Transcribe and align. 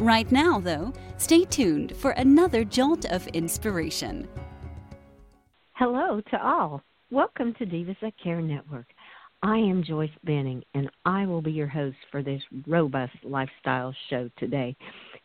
Right 0.00 0.32
now, 0.32 0.58
though, 0.58 0.94
stay 1.18 1.44
tuned 1.44 1.94
for 1.94 2.12
another 2.12 2.64
jolt 2.64 3.04
of 3.12 3.26
inspiration. 3.28 4.26
Hello 5.72 6.22
to 6.30 6.42
all. 6.42 6.82
Welcome 7.10 7.52
to 7.58 7.66
Divas 7.66 7.98
That 8.00 8.14
Care 8.16 8.40
Network. 8.40 8.86
I 9.42 9.58
am 9.58 9.84
Joyce 9.84 10.08
Benning, 10.24 10.62
and 10.72 10.88
I 11.04 11.26
will 11.26 11.42
be 11.42 11.52
your 11.52 11.66
host 11.66 11.98
for 12.10 12.22
this 12.22 12.40
robust 12.66 13.12
lifestyle 13.24 13.94
show 14.08 14.30
today. 14.38 14.74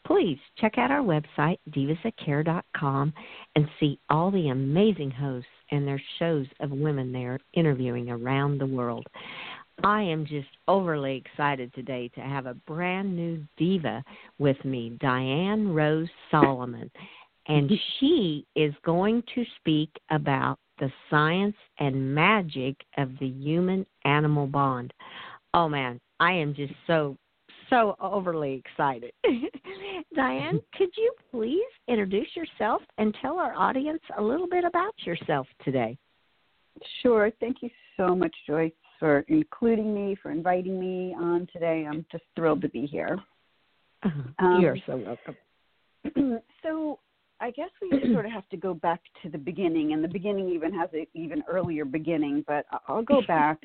Please 0.06 0.38
check 0.60 0.78
out 0.78 0.92
our 0.92 1.04
website, 1.04 1.60
divasthatcare.com, 1.70 3.14
and 3.56 3.66
see 3.80 3.98
all 4.10 4.30
the 4.30 4.50
amazing 4.50 5.12
hosts 5.12 5.48
and 5.72 5.88
their 5.88 6.02
shows 6.20 6.48
of 6.60 6.72
women 6.72 7.14
there 7.14 7.40
interviewing 7.54 8.10
around 8.10 8.58
the 8.58 8.66
world. 8.66 9.08
I 9.84 10.02
am 10.02 10.26
just 10.26 10.48
overly 10.68 11.18
excited 11.18 11.74
today 11.74 12.10
to 12.16 12.22
have 12.22 12.46
a 12.46 12.54
brand 12.54 13.16
new 13.16 13.44
diva 13.58 14.04
with 14.40 14.64
me, 14.64 14.98
Diane 15.00 15.74
Rose 15.74 16.10
Solomon. 16.32 16.90
And 17.48 17.72
she 18.00 18.46
is 18.56 18.74
going 18.84 19.24
to 19.36 19.44
speak 19.60 19.90
about 20.10 20.58
the 20.80 20.92
science 21.10 21.56
and 21.80 22.16
magic 22.16 22.76
of 22.98 23.10
the 23.20 23.28
human 23.28 23.86
animal 24.06 24.48
bond. 24.48 24.94
Oh 25.54 25.70
man, 25.70 26.00
I 26.20 26.34
am 26.34 26.54
just 26.54 26.74
so, 26.88 27.18
so 27.70 27.96
overly 28.02 28.64
excited. 28.66 29.12
Diane, 30.16 30.62
could 30.78 30.90
you 30.98 31.14
please 31.32 31.62
introduce 31.88 32.28
yourself 32.36 32.82
and 32.98 33.16
tell 33.22 33.38
our 33.38 33.54
audience 33.56 34.02
a 34.18 34.22
little 34.22 34.48
bit 34.48 34.64
about 34.64 34.94
yourself 35.06 35.48
today? 35.64 35.98
Sure. 37.02 37.32
Thank 37.40 37.58
you 37.62 37.70
so 37.96 38.16
much, 38.16 38.36
Joyce 38.46 38.72
for 39.00 39.26
including 39.28 39.94
me, 39.94 40.16
for 40.22 40.32
inviting 40.32 40.80
me 40.80 41.16
on 41.20 41.48
today. 41.52 41.86
I'm 41.88 42.06
just 42.12 42.24
thrilled 42.36 42.62
to 42.62 42.70
be 42.70 42.86
here. 42.86 43.20
Uh-huh. 44.04 44.46
Um, 44.46 44.62
You're 44.62 44.78
so 44.86 44.98
welcome. 44.98 46.42
so, 46.64 47.00
I 47.42 47.52
guess 47.52 47.70
we 47.82 48.14
sort 48.14 48.26
of 48.26 48.32
have 48.32 48.48
to 48.50 48.58
go 48.58 48.74
back 48.74 49.02
to 49.24 49.30
the 49.30 49.38
beginning, 49.38 49.92
and 49.92 50.04
the 50.04 50.08
beginning 50.08 50.50
even 50.50 50.74
has 50.74 50.90
an 50.94 51.06
even 51.14 51.44
earlier 51.50 51.84
beginning. 51.84 52.46
But 52.48 52.66
I'll 52.88 53.04
go 53.04 53.22
back 53.28 53.60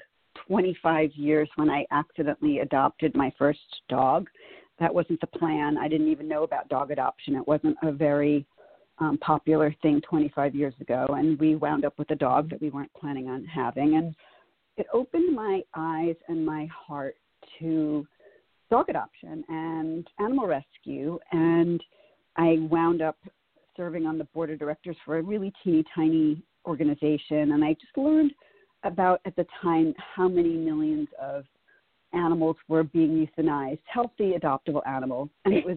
25 0.49 1.11
years 1.15 1.49
when 1.57 1.71
I 1.71 1.85
accidentally 1.91 2.61
adopted 2.61 3.15
my 3.15 3.33
first 3.39 3.61
dog. 3.89 4.29
That 4.81 4.93
wasn't 4.93 5.21
the 5.21 5.27
plan. 5.27 5.77
I 5.79 5.89
didn't 5.89 6.09
even 6.09 6.27
know 6.27 6.43
about 6.43 6.69
dog 6.69 6.91
adoption. 6.91 7.37
It 7.37 7.47
wasn't 7.47 7.77
a 7.83 7.93
very 7.93 8.47
um, 8.99 9.19
popular 9.19 9.75
thing 9.83 10.01
25 10.09 10.55
years 10.55 10.75
ago, 10.81 11.07
and 11.11 11.39
we 11.39 11.55
wound 11.55 11.85
up 11.85 11.99
with 11.99 12.11
a 12.11 12.17
dog 12.17 12.51
that 12.51 12.61
we 12.61 12.71
weren't 12.71 12.93
planning 12.95 13.29
on 13.29 13.45
having. 13.45 13.97
And 13.97 14.15
it 14.81 14.87
opened 14.93 15.35
my 15.35 15.63
eyes 15.75 16.17
and 16.29 16.45
my 16.45 16.67
heart 16.67 17.17
to 17.59 18.07
dog 18.71 18.89
adoption 18.89 19.45
and 19.49 20.09
animal 20.19 20.47
rescue. 20.47 21.19
And 21.33 21.83
I 22.37 22.57
wound 22.71 23.03
up 23.03 23.17
serving 23.77 24.07
on 24.07 24.19
the 24.19 24.25
board 24.25 24.51
of 24.51 24.59
directors 24.59 24.97
for 25.05 25.19
a 25.19 25.23
really 25.23 25.53
teeny 25.63 25.85
tiny 25.95 26.43
organization. 26.67 27.53
And 27.53 27.65
I 27.65 27.75
just 27.75 27.97
learned 27.97 28.33
about 28.85 29.21
at 29.27 29.37
the 29.37 29.47
time 29.63 29.95
how 30.17 30.29
many 30.29 30.57
millions 30.57 31.09
of 31.21 31.45
animals 32.13 32.57
were 32.69 32.83
being 32.83 33.27
euthanized, 33.27 33.81
healthy 33.85 34.33
adoptable 34.33 34.87
animals. 34.87 35.29
And 35.45 35.55
it 35.55 35.65
was 35.65 35.77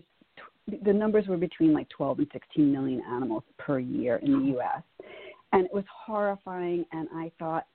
the 0.86 0.94
numbers 0.94 1.28
were 1.28 1.36
between 1.36 1.74
like 1.74 1.90
12 1.90 2.20
and 2.20 2.28
16 2.32 2.72
million 2.72 3.02
animals 3.12 3.44
per 3.58 3.80
year 3.80 4.16
in 4.18 4.32
the 4.32 4.58
US. 4.58 4.82
And 5.52 5.66
it 5.66 5.74
was 5.74 5.84
horrifying. 5.94 6.86
And 6.94 7.10
I 7.14 7.32
thought, 7.38 7.68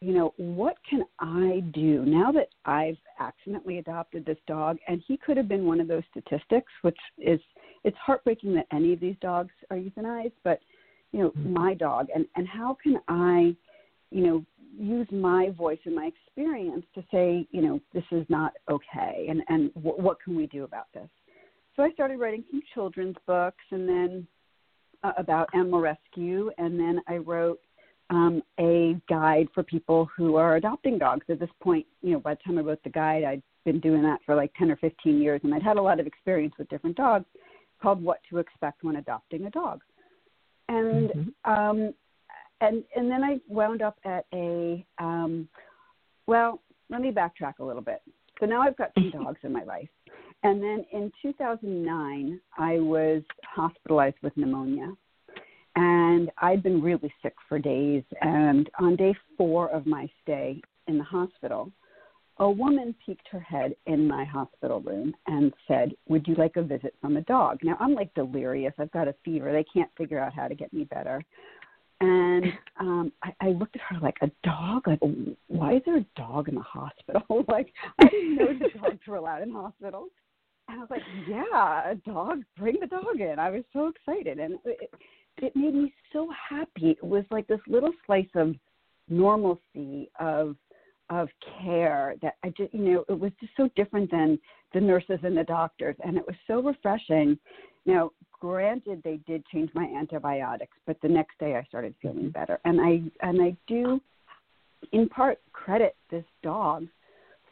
you 0.00 0.14
know, 0.14 0.32
what 0.38 0.76
can 0.88 1.02
I 1.18 1.60
do 1.74 2.04
now 2.06 2.32
that 2.32 2.48
I've 2.64 2.96
accidentally 3.18 3.78
adopted 3.78 4.24
this 4.24 4.38
dog? 4.46 4.78
And 4.88 5.02
he 5.06 5.18
could 5.18 5.36
have 5.36 5.48
been 5.48 5.66
one 5.66 5.80
of 5.80 5.88
those 5.88 6.02
statistics, 6.10 6.72
which 6.82 6.98
is, 7.18 7.40
it's 7.84 7.96
heartbreaking 7.98 8.54
that 8.54 8.66
any 8.72 8.94
of 8.94 9.00
these 9.00 9.16
dogs 9.20 9.50
are 9.70 9.76
euthanized, 9.76 10.32
but, 10.42 10.60
you 11.12 11.20
know, 11.20 11.30
mm-hmm. 11.30 11.52
my 11.52 11.74
dog. 11.74 12.08
And, 12.14 12.24
and 12.36 12.48
how 12.48 12.78
can 12.82 12.96
I, 13.08 13.54
you 14.10 14.26
know, 14.26 14.44
use 14.78 15.08
my 15.10 15.50
voice 15.50 15.78
and 15.84 15.94
my 15.94 16.06
experience 16.06 16.84
to 16.94 17.04
say, 17.12 17.46
you 17.50 17.60
know, 17.60 17.80
this 17.92 18.04
is 18.10 18.24
not 18.28 18.52
okay, 18.70 19.26
and, 19.28 19.42
and 19.48 19.74
w- 19.74 20.00
what 20.00 20.22
can 20.22 20.36
we 20.36 20.46
do 20.46 20.64
about 20.64 20.86
this? 20.94 21.08
So 21.76 21.82
I 21.82 21.90
started 21.90 22.18
writing 22.18 22.44
some 22.50 22.62
children's 22.72 23.16
books 23.26 23.64
and 23.70 23.88
then 23.88 24.26
uh, 25.02 25.12
about 25.18 25.48
animal 25.54 25.80
rescue, 25.80 26.50
and 26.58 26.78
then 26.78 27.00
I 27.08 27.16
wrote 27.16 27.60
um, 28.10 28.42
a 28.58 29.00
guide 29.08 29.48
for 29.54 29.62
people 29.62 30.08
who 30.16 30.36
are 30.36 30.56
adopting 30.56 30.98
dogs. 30.98 31.24
At 31.28 31.40
this 31.40 31.50
point, 31.62 31.86
you 32.02 32.12
know, 32.12 32.20
by 32.20 32.34
the 32.34 32.40
time 32.44 32.58
I 32.58 32.62
wrote 32.62 32.82
the 32.82 32.90
guide, 32.90 33.24
I'd 33.24 33.42
been 33.64 33.80
doing 33.80 34.02
that 34.02 34.18
for 34.26 34.34
like 34.34 34.52
10 34.58 34.70
or 34.70 34.76
15 34.76 35.20
years, 35.20 35.40
and 35.44 35.54
I'd 35.54 35.62
had 35.62 35.76
a 35.76 35.82
lot 35.82 36.00
of 36.00 36.06
experience 36.06 36.54
with 36.58 36.68
different 36.68 36.96
dogs 36.96 37.26
called 37.80 38.02
What 38.02 38.20
to 38.28 38.38
Expect 38.38 38.82
When 38.82 38.96
Adopting 38.96 39.46
a 39.46 39.50
Dog. 39.50 39.80
And 40.68 41.10
mm-hmm. 41.10 41.50
um, 41.50 41.94
and 42.60 42.84
and 42.94 43.10
then 43.10 43.24
I 43.24 43.38
wound 43.48 43.82
up 43.82 43.98
at 44.04 44.26
a 44.34 44.84
um, 44.98 45.48
well, 46.26 46.60
let 46.90 47.00
me 47.00 47.10
backtrack 47.10 47.58
a 47.60 47.64
little 47.64 47.82
bit. 47.82 48.02
So 48.38 48.46
now 48.46 48.62
I've 48.62 48.76
got 48.76 48.90
two 48.96 49.10
dogs 49.12 49.38
in 49.42 49.52
my 49.52 49.64
life. 49.64 49.88
And 50.42 50.62
then 50.62 50.84
in 50.92 51.12
2009, 51.22 52.40
I 52.56 52.78
was 52.78 53.22
hospitalized 53.44 54.16
with 54.22 54.34
pneumonia 54.36 54.94
and 55.76 56.30
I'd 56.38 56.62
been 56.62 56.82
really 56.82 57.12
sick 57.22 57.34
for 57.48 57.58
days. 57.58 58.02
And 58.20 58.68
on 58.78 58.96
day 58.96 59.14
four 59.36 59.70
of 59.70 59.86
my 59.86 60.08
stay 60.22 60.60
in 60.88 60.98
the 60.98 61.04
hospital, 61.04 61.72
a 62.38 62.50
woman 62.50 62.94
peeked 63.04 63.28
her 63.30 63.40
head 63.40 63.76
in 63.86 64.08
my 64.08 64.24
hospital 64.24 64.80
room 64.80 65.14
and 65.26 65.52
said, 65.68 65.92
Would 66.08 66.26
you 66.26 66.34
like 66.36 66.56
a 66.56 66.62
visit 66.62 66.94
from 67.00 67.16
a 67.16 67.22
dog? 67.22 67.60
Now, 67.62 67.76
I'm 67.78 67.94
like 67.94 68.12
delirious. 68.14 68.72
I've 68.78 68.90
got 68.92 69.08
a 69.08 69.14
fever. 69.24 69.52
They 69.52 69.64
can't 69.72 69.90
figure 69.96 70.18
out 70.18 70.34
how 70.34 70.48
to 70.48 70.54
get 70.54 70.72
me 70.72 70.84
better. 70.84 71.22
And 72.00 72.46
um, 72.78 73.12
I, 73.22 73.34
I 73.42 73.48
looked 73.50 73.76
at 73.76 73.82
her 73.82 74.00
like, 74.00 74.16
A 74.22 74.30
dog? 74.42 74.88
Like, 74.88 75.00
why 75.48 75.76
is 75.76 75.82
there 75.84 75.98
a 75.98 76.06
dog 76.16 76.48
in 76.48 76.54
the 76.54 76.62
hospital? 76.62 77.44
like, 77.48 77.72
I 77.98 78.08
didn't 78.08 78.36
know 78.36 78.46
the 78.58 78.78
dogs 78.80 79.00
were 79.06 79.16
allowed 79.16 79.42
in 79.42 79.52
hospitals. 79.52 80.08
And 80.68 80.78
I 80.78 80.80
was 80.80 80.90
like, 80.90 81.02
Yeah, 81.28 81.90
a 81.90 81.94
dog. 82.10 82.42
Bring 82.56 82.76
the 82.80 82.86
dog 82.86 83.20
in. 83.20 83.38
I 83.38 83.50
was 83.50 83.64
so 83.74 83.88
excited. 83.88 84.38
And 84.38 84.58
it, 84.64 84.90
it 85.38 85.54
made 85.54 85.74
me 85.74 85.92
so 86.12 86.28
happy. 86.48 86.90
It 86.90 87.04
was 87.04 87.24
like 87.30 87.46
this 87.46 87.60
little 87.66 87.92
slice 88.06 88.28
of 88.34 88.54
normalcy 89.08 90.10
of 90.18 90.56
of 91.08 91.28
care 91.60 92.14
that 92.22 92.36
I 92.44 92.50
just 92.50 92.72
you 92.72 92.80
know 92.80 93.04
it 93.08 93.18
was 93.18 93.32
just 93.40 93.52
so 93.56 93.68
different 93.74 94.10
than 94.10 94.38
the 94.72 94.80
nurses 94.80 95.18
and 95.24 95.36
the 95.36 95.44
doctors 95.44 95.96
and 96.04 96.16
it 96.16 96.26
was 96.26 96.36
so 96.46 96.62
refreshing. 96.62 97.38
Now, 97.86 98.10
granted 98.40 99.02
they 99.02 99.18
did 99.26 99.44
change 99.46 99.70
my 99.74 99.84
antibiotics, 99.84 100.76
but 100.86 101.00
the 101.02 101.08
next 101.08 101.38
day 101.38 101.56
I 101.56 101.64
started 101.64 101.94
feeling 102.00 102.18
mm-hmm. 102.18 102.28
better. 102.28 102.60
And 102.64 102.80
I 102.80 103.26
and 103.26 103.42
I 103.42 103.56
do 103.66 104.00
in 104.92 105.08
part 105.08 105.38
credit 105.52 105.96
this 106.10 106.24
dog 106.42 106.86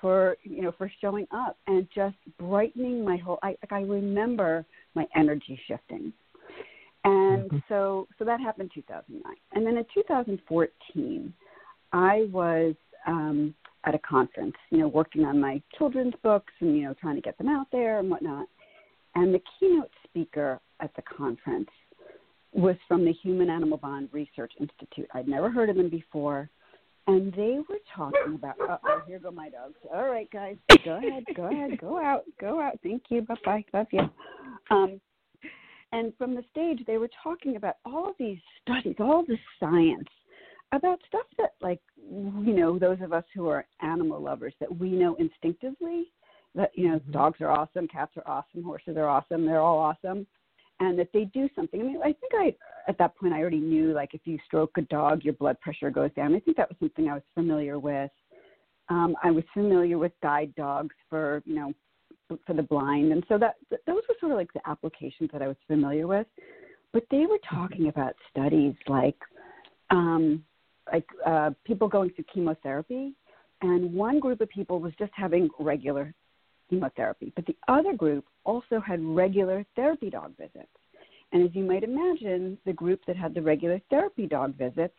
for 0.00 0.36
you 0.44 0.62
know 0.62 0.72
for 0.78 0.90
showing 1.00 1.26
up 1.32 1.56
and 1.66 1.88
just 1.94 2.16
brightening 2.38 3.04
my 3.04 3.16
whole 3.16 3.38
I 3.42 3.48
like 3.48 3.72
I 3.72 3.80
remember 3.80 4.64
my 4.94 5.06
energy 5.16 5.60
shifting 5.66 6.12
mm-hmm. 7.48 7.58
so 7.68 8.06
so 8.18 8.24
that 8.24 8.40
happened 8.40 8.70
in 8.74 8.82
2009 8.82 9.22
and 9.52 9.66
then 9.66 9.76
in 9.76 9.84
2014 9.94 11.32
i 11.92 12.26
was 12.30 12.74
um 13.06 13.54
at 13.84 13.94
a 13.94 13.98
conference 14.00 14.54
you 14.70 14.78
know 14.78 14.88
working 14.88 15.24
on 15.24 15.40
my 15.40 15.60
children's 15.76 16.14
books 16.22 16.52
and 16.60 16.76
you 16.76 16.82
know 16.82 16.94
trying 17.00 17.16
to 17.16 17.22
get 17.22 17.36
them 17.38 17.48
out 17.48 17.66
there 17.72 17.98
and 17.98 18.10
whatnot. 18.10 18.46
And 19.14 19.34
the 19.34 19.40
keynote 19.58 19.90
speaker 20.04 20.60
at 20.80 20.94
the 20.94 21.02
conference 21.02 21.70
was 22.52 22.76
from 22.86 23.04
the 23.04 23.12
human 23.12 23.50
animal 23.50 23.78
bond 23.78 24.08
research 24.12 24.52
institute. 24.60 25.08
I'd 25.12 25.26
never 25.26 25.50
heard 25.50 25.70
of 25.70 25.76
them 25.76 25.88
before. 25.88 26.48
And 27.06 27.32
they 27.32 27.58
were 27.68 27.78
talking 27.96 28.34
about 28.34 28.56
oh 28.60 29.02
here 29.06 29.18
go 29.18 29.30
my 29.30 29.48
dogs. 29.48 29.74
All 29.92 30.08
right 30.08 30.30
guys 30.30 30.56
go 30.84 30.98
ahead 30.98 31.24
go 31.34 31.44
ahead 31.44 31.78
go 31.80 31.98
out 31.98 32.24
go 32.40 32.60
out. 32.60 32.78
Thank 32.82 33.04
you. 33.08 33.22
Bye 33.22 33.34
bye 33.44 33.64
love 33.72 33.86
you 33.92 34.10
um 34.70 35.00
and 35.92 36.12
from 36.16 36.34
the 36.34 36.44
stage, 36.50 36.84
they 36.86 36.98
were 36.98 37.10
talking 37.22 37.56
about 37.56 37.76
all 37.84 38.12
these 38.18 38.38
studies, 38.62 38.96
all 39.00 39.24
the 39.26 39.38
science 39.58 40.08
about 40.72 40.98
stuff 41.08 41.26
that, 41.38 41.54
like, 41.62 41.80
you 41.96 42.54
know, 42.54 42.78
those 42.78 42.98
of 43.00 43.12
us 43.12 43.24
who 43.34 43.48
are 43.48 43.66
animal 43.80 44.20
lovers 44.20 44.52
that 44.60 44.78
we 44.78 44.90
know 44.90 45.14
instinctively 45.14 46.12
that, 46.54 46.70
you 46.74 46.88
know, 46.88 46.98
mm-hmm. 46.98 47.12
dogs 47.12 47.40
are 47.40 47.50
awesome, 47.50 47.88
cats 47.88 48.12
are 48.16 48.28
awesome, 48.28 48.62
horses 48.62 48.96
are 48.96 49.08
awesome, 49.08 49.46
they're 49.46 49.60
all 49.60 49.78
awesome. 49.78 50.26
and 50.80 50.98
that 50.98 51.08
they 51.12 51.24
do 51.24 51.48
something. 51.56 51.80
I 51.80 51.84
mean, 51.84 52.00
I 52.02 52.12
think 52.12 52.32
I 52.34 52.54
at 52.88 52.98
that 52.98 53.16
point 53.16 53.34
I 53.34 53.40
already 53.40 53.60
knew 53.60 53.92
like 53.92 54.14
if 54.14 54.20
you 54.24 54.38
stroke 54.46 54.76
a 54.78 54.82
dog, 54.82 55.24
your 55.24 55.34
blood 55.34 55.60
pressure 55.60 55.90
goes 55.90 56.10
down. 56.14 56.34
I 56.34 56.40
think 56.40 56.56
that 56.56 56.68
was 56.68 56.76
something 56.80 57.08
I 57.08 57.14
was 57.14 57.22
familiar 57.34 57.78
with. 57.78 58.10
Um, 58.88 59.14
I 59.22 59.30
was 59.30 59.44
familiar 59.52 59.98
with 59.98 60.12
guide 60.22 60.54
dogs 60.54 60.94
for 61.10 61.42
you 61.44 61.54
know 61.54 61.72
for 62.46 62.54
the 62.54 62.62
blind, 62.62 63.12
and 63.12 63.24
so 63.28 63.38
that 63.38 63.56
those 63.86 64.02
were 64.08 64.14
sort 64.20 64.32
of 64.32 64.38
like 64.38 64.52
the 64.52 64.60
applications 64.66 65.30
that 65.32 65.42
I 65.42 65.48
was 65.48 65.56
familiar 65.66 66.06
with. 66.06 66.26
But 66.92 67.04
they 67.10 67.26
were 67.26 67.38
talking 67.48 67.88
about 67.88 68.14
studies 68.30 68.74
like 68.86 69.16
um, 69.90 70.44
like 70.92 71.06
uh, 71.26 71.50
people 71.64 71.88
going 71.88 72.10
through 72.10 72.24
chemotherapy, 72.32 73.14
and 73.62 73.92
one 73.92 74.20
group 74.20 74.40
of 74.40 74.48
people 74.48 74.80
was 74.80 74.92
just 74.98 75.12
having 75.14 75.48
regular 75.58 76.14
chemotherapy, 76.68 77.32
but 77.34 77.46
the 77.46 77.56
other 77.68 77.94
group 77.94 78.24
also 78.44 78.80
had 78.80 79.02
regular 79.02 79.64
therapy 79.74 80.10
dog 80.10 80.36
visits. 80.36 80.68
And 81.32 81.46
as 81.46 81.54
you 81.54 81.64
might 81.64 81.82
imagine, 81.82 82.58
the 82.64 82.72
group 82.72 83.00
that 83.06 83.16
had 83.16 83.34
the 83.34 83.42
regular 83.42 83.80
therapy 83.90 84.26
dog 84.26 84.56
visits, 84.56 84.94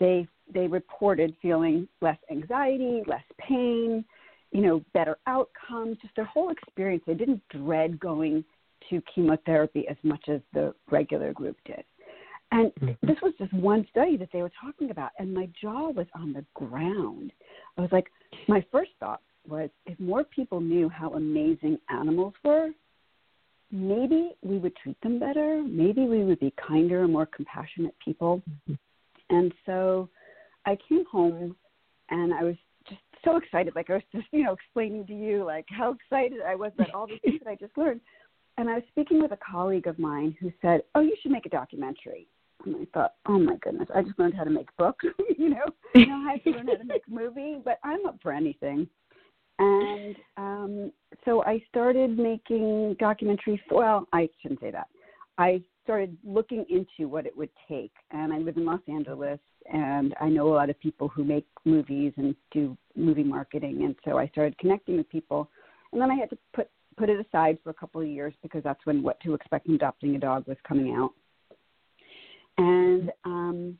they 0.00 0.26
they 0.52 0.66
reported 0.66 1.34
feeling 1.40 1.88
less 2.00 2.18
anxiety, 2.30 3.02
less 3.06 3.24
pain, 3.38 4.04
you 4.52 4.60
know, 4.60 4.84
better 4.92 5.16
outcomes, 5.26 5.96
just 6.02 6.14
their 6.14 6.26
whole 6.26 6.50
experience. 6.50 7.02
They 7.06 7.14
didn't 7.14 7.42
dread 7.48 7.98
going 7.98 8.44
to 8.90 9.02
chemotherapy 9.14 9.86
as 9.88 9.96
much 10.02 10.28
as 10.28 10.40
the 10.52 10.74
regular 10.90 11.32
group 11.32 11.56
did. 11.64 11.84
And 12.50 12.70
mm-hmm. 12.74 13.06
this 13.06 13.16
was 13.22 13.32
just 13.38 13.52
one 13.54 13.86
study 13.90 14.16
that 14.18 14.28
they 14.32 14.42
were 14.42 14.52
talking 14.60 14.90
about, 14.90 15.10
and 15.18 15.32
my 15.32 15.48
jaw 15.60 15.88
was 15.88 16.06
on 16.14 16.34
the 16.34 16.44
ground. 16.54 17.32
I 17.78 17.80
was 17.80 17.90
like, 17.92 18.08
my 18.46 18.64
first 18.70 18.90
thought 19.00 19.22
was 19.48 19.70
if 19.86 19.98
more 19.98 20.24
people 20.24 20.60
knew 20.60 20.88
how 20.88 21.14
amazing 21.14 21.78
animals 21.88 22.34
were, 22.44 22.70
maybe 23.70 24.32
we 24.42 24.58
would 24.58 24.76
treat 24.76 25.00
them 25.02 25.18
better. 25.18 25.62
Maybe 25.66 26.04
we 26.04 26.24
would 26.24 26.40
be 26.40 26.52
kinder 26.68 27.04
and 27.04 27.12
more 27.12 27.26
compassionate 27.26 27.94
people. 28.04 28.42
Mm-hmm. 28.50 28.74
And 29.30 29.52
so 29.64 30.10
I 30.66 30.76
came 30.88 31.04
home 31.10 31.56
and 32.10 32.34
I 32.34 32.44
was 32.44 32.56
so 33.24 33.36
excited. 33.36 33.74
Like 33.74 33.90
I 33.90 33.94
was 33.94 34.02
just, 34.14 34.26
you 34.32 34.44
know, 34.44 34.52
explaining 34.52 35.06
to 35.06 35.14
you 35.14 35.44
like 35.44 35.66
how 35.68 35.92
excited 35.92 36.40
I 36.46 36.54
was 36.54 36.72
about 36.74 36.94
all 36.94 37.06
the 37.06 37.18
things 37.24 37.40
that 37.44 37.50
I 37.50 37.56
just 37.56 37.76
learned. 37.76 38.00
And 38.58 38.68
I 38.68 38.74
was 38.74 38.82
speaking 38.88 39.22
with 39.22 39.32
a 39.32 39.38
colleague 39.38 39.86
of 39.86 39.98
mine 39.98 40.36
who 40.40 40.52
said, 40.60 40.82
Oh, 40.94 41.00
you 41.00 41.16
should 41.20 41.32
make 41.32 41.46
a 41.46 41.50
documentary. 41.50 42.26
And 42.64 42.76
I 42.76 42.86
thought, 42.94 43.14
oh 43.26 43.38
my 43.38 43.56
goodness, 43.56 43.88
I 43.94 44.02
just 44.02 44.18
learned 44.18 44.34
how 44.34 44.44
to 44.44 44.50
make 44.50 44.68
books, 44.76 45.04
you 45.38 45.48
know, 45.50 45.64
now 45.96 46.24
I 46.28 46.32
have 46.32 46.44
to 46.44 46.50
learn 46.50 46.68
how 46.68 46.76
to 46.76 46.84
make 46.84 47.02
a 47.08 47.10
movie, 47.10 47.58
but 47.64 47.78
I'm 47.82 48.06
up 48.06 48.18
for 48.22 48.32
anything. 48.32 48.86
And 49.58 50.16
um, 50.36 50.92
so 51.24 51.44
I 51.44 51.62
started 51.68 52.16
making 52.16 52.96
documentaries. 53.00 53.60
Well, 53.70 54.06
I 54.12 54.28
shouldn't 54.40 54.60
say 54.60 54.70
that. 54.70 54.88
I 55.38 55.62
started 55.82 56.16
looking 56.24 56.64
into 56.68 57.08
what 57.08 57.26
it 57.26 57.36
would 57.36 57.50
take. 57.68 57.92
And 58.10 58.32
I 58.32 58.38
live 58.38 58.56
in 58.56 58.64
Los 58.64 58.80
Angeles, 58.88 59.38
and 59.72 60.14
I 60.20 60.28
know 60.28 60.48
a 60.48 60.54
lot 60.54 60.70
of 60.70 60.78
people 60.80 61.08
who 61.08 61.24
make 61.24 61.46
movies 61.64 62.12
and 62.16 62.34
do 62.52 62.76
movie 62.96 63.24
marketing. 63.24 63.84
And 63.84 63.94
so 64.04 64.18
I 64.18 64.28
started 64.28 64.58
connecting 64.58 64.96
with 64.96 65.08
people. 65.08 65.50
And 65.92 66.00
then 66.00 66.10
I 66.10 66.14
had 66.14 66.30
to 66.30 66.38
put 66.54 66.68
put 66.96 67.08
it 67.08 67.24
aside 67.26 67.58
for 67.64 67.70
a 67.70 67.74
couple 67.74 68.02
of 68.02 68.06
years 68.06 68.34
because 68.42 68.62
that's 68.62 68.84
when 68.84 69.02
What 69.02 69.18
to 69.20 69.34
Expect 69.34 69.66
in 69.66 69.74
Adopting 69.74 70.14
a 70.14 70.18
Dog 70.18 70.46
was 70.46 70.58
coming 70.66 70.94
out. 70.94 71.12
And 72.58 73.10
um, 73.24 73.78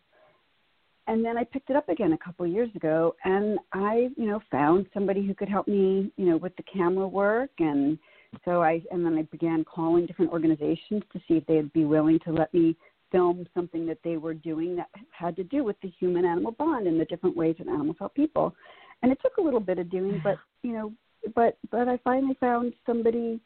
and 1.08 1.24
then 1.24 1.36
I 1.36 1.44
picked 1.44 1.68
it 1.68 1.76
up 1.76 1.88
again 1.88 2.12
a 2.12 2.18
couple 2.18 2.46
of 2.46 2.52
years 2.52 2.70
ago, 2.76 3.14
and 3.24 3.58
I, 3.72 4.08
you 4.16 4.26
know, 4.26 4.40
found 4.50 4.86
somebody 4.94 5.26
who 5.26 5.34
could 5.34 5.48
help 5.48 5.66
me, 5.66 6.12
you 6.16 6.26
know, 6.26 6.36
with 6.36 6.54
the 6.56 6.62
camera 6.62 7.06
work, 7.06 7.50
and 7.58 7.98
so 8.44 8.62
I, 8.62 8.82
and 8.90 9.04
then 9.04 9.16
I 9.18 9.22
began 9.22 9.64
calling 9.64 10.06
different 10.06 10.32
organizations 10.32 11.02
to 11.12 11.20
see 11.28 11.34
if 11.34 11.46
they'd 11.46 11.72
be 11.72 11.84
willing 11.84 12.18
to 12.20 12.32
let 12.32 12.52
me 12.52 12.76
film 13.10 13.46
something 13.54 13.86
that 13.86 13.98
they 14.02 14.16
were 14.16 14.34
doing 14.34 14.74
that 14.76 14.88
had 15.10 15.36
to 15.36 15.44
do 15.44 15.62
with 15.62 15.76
the 15.82 15.92
human-animal 16.00 16.52
bond 16.52 16.86
and 16.86 16.98
the 16.98 17.04
different 17.04 17.36
ways 17.36 17.56
that 17.58 17.68
animals 17.68 17.96
help 17.98 18.14
people, 18.14 18.54
and 19.02 19.12
it 19.12 19.18
took 19.22 19.36
a 19.36 19.40
little 19.40 19.60
bit 19.60 19.78
of 19.78 19.90
doing, 19.90 20.20
but 20.24 20.36
you 20.62 20.72
know, 20.72 20.92
but 21.34 21.58
but 21.70 21.88
I 21.88 21.98
finally 21.98 22.36
found 22.40 22.72
somebody, 22.86 23.40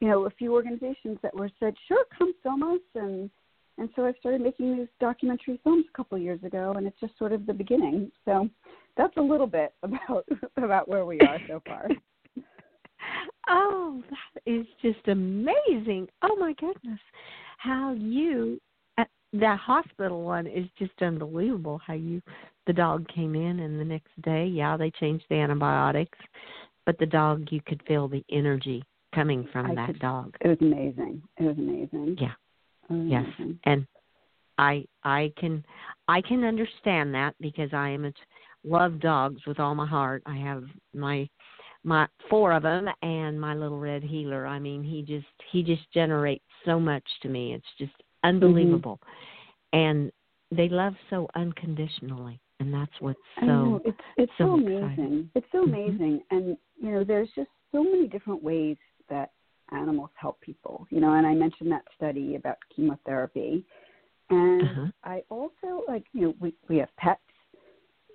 you 0.00 0.08
know, 0.08 0.26
a 0.26 0.30
few 0.30 0.52
organizations 0.52 1.18
that 1.22 1.34
were 1.34 1.50
said, 1.60 1.74
sure, 1.86 2.04
come 2.18 2.34
film 2.42 2.62
us 2.62 2.80
and 2.94 3.30
and 3.78 3.88
so 3.96 4.04
I 4.04 4.12
started 4.20 4.42
making 4.42 4.76
these 4.76 4.88
documentary 5.00 5.58
films 5.64 5.86
a 5.92 5.96
couple 5.96 6.16
of 6.16 6.22
years 6.22 6.42
ago, 6.44 6.74
and 6.76 6.86
it's 6.86 7.00
just 7.00 7.16
sort 7.18 7.32
of 7.32 7.46
the 7.46 7.54
beginning. 7.54 8.12
So 8.24 8.48
that's 8.96 9.16
a 9.16 9.20
little 9.20 9.46
bit 9.46 9.74
about 9.82 10.26
about 10.56 10.88
where 10.88 11.04
we 11.06 11.20
are 11.20 11.38
so 11.48 11.62
far. 11.66 11.88
Oh, 13.48 14.02
that 14.10 14.42
is 14.46 14.66
just 14.80 15.06
amazing! 15.08 16.08
Oh 16.22 16.36
my 16.36 16.54
goodness, 16.54 17.00
how 17.58 17.92
you 17.92 18.60
uh, 18.98 19.04
that 19.34 19.58
hospital 19.58 20.22
one 20.22 20.46
is 20.46 20.66
just 20.78 20.92
unbelievable. 21.00 21.80
How 21.86 21.94
you 21.94 22.22
the 22.66 22.72
dog 22.72 23.06
came 23.08 23.34
in, 23.34 23.60
and 23.60 23.78
the 23.78 23.84
next 23.84 24.10
day, 24.22 24.46
yeah, 24.46 24.76
they 24.76 24.90
changed 24.90 25.24
the 25.28 25.36
antibiotics, 25.36 26.18
but 26.86 26.98
the 26.98 27.06
dog 27.06 27.48
you 27.50 27.60
could 27.66 27.82
feel 27.86 28.08
the 28.08 28.24
energy 28.30 28.82
coming 29.14 29.48
from 29.52 29.72
I 29.72 29.74
that 29.74 29.86
could, 29.88 29.98
dog. 29.98 30.34
It 30.40 30.48
was 30.48 30.58
amazing. 30.60 31.22
It 31.38 31.44
was 31.44 31.58
amazing. 31.58 32.16
Yeah. 32.20 32.32
Yes, 32.90 33.24
mm-hmm. 33.40 33.52
and 33.64 33.86
I 34.58 34.84
I 35.02 35.32
can 35.38 35.64
I 36.08 36.20
can 36.20 36.44
understand 36.44 37.14
that 37.14 37.34
because 37.40 37.70
I 37.72 37.88
am 37.90 38.04
a 38.04 38.12
love 38.64 39.00
dogs 39.00 39.40
with 39.46 39.58
all 39.58 39.74
my 39.74 39.86
heart. 39.86 40.22
I 40.26 40.36
have 40.36 40.64
my 40.94 41.28
my 41.84 42.06
four 42.30 42.52
of 42.52 42.62
them 42.62 42.88
and 43.02 43.40
my 43.40 43.54
little 43.54 43.78
red 43.78 44.02
heeler. 44.02 44.46
I 44.46 44.58
mean, 44.58 44.82
he 44.82 45.02
just 45.02 45.26
he 45.50 45.62
just 45.62 45.82
generates 45.92 46.44
so 46.64 46.78
much 46.78 47.04
to 47.22 47.28
me. 47.28 47.54
It's 47.54 47.64
just 47.78 47.92
unbelievable, 48.24 49.00
mm-hmm. 49.74 49.78
and 49.78 50.12
they 50.50 50.68
love 50.68 50.94
so 51.10 51.28
unconditionally, 51.34 52.40
and 52.60 52.72
that's 52.72 52.92
what's 53.00 53.18
so. 53.40 53.44
I 53.44 53.46
know. 53.46 53.80
It's 53.84 53.98
it's 54.16 54.32
so, 54.38 54.44
so 54.44 54.52
amazing. 54.54 55.30
It's 55.34 55.46
so 55.52 55.64
mm-hmm. 55.64 55.74
amazing, 55.74 56.20
mm-hmm. 56.20 56.36
and 56.36 56.56
you 56.80 56.90
know, 56.92 57.04
there's 57.04 57.28
just 57.34 57.50
so 57.72 57.82
many 57.82 58.06
different 58.06 58.42
ways 58.42 58.76
that 59.08 59.30
animals 59.72 60.10
help 60.14 60.40
people. 60.40 60.86
You 60.90 61.00
know, 61.00 61.14
and 61.14 61.26
I 61.26 61.34
mentioned 61.34 61.72
that 61.72 61.84
study 61.96 62.36
about 62.36 62.58
chemotherapy. 62.74 63.64
And 64.30 64.62
uh-huh. 64.62 64.86
I 65.04 65.22
also 65.28 65.82
like, 65.86 66.04
you 66.14 66.22
know, 66.22 66.34
we, 66.40 66.54
we 66.68 66.78
have 66.78 66.88
pets. 66.96 67.20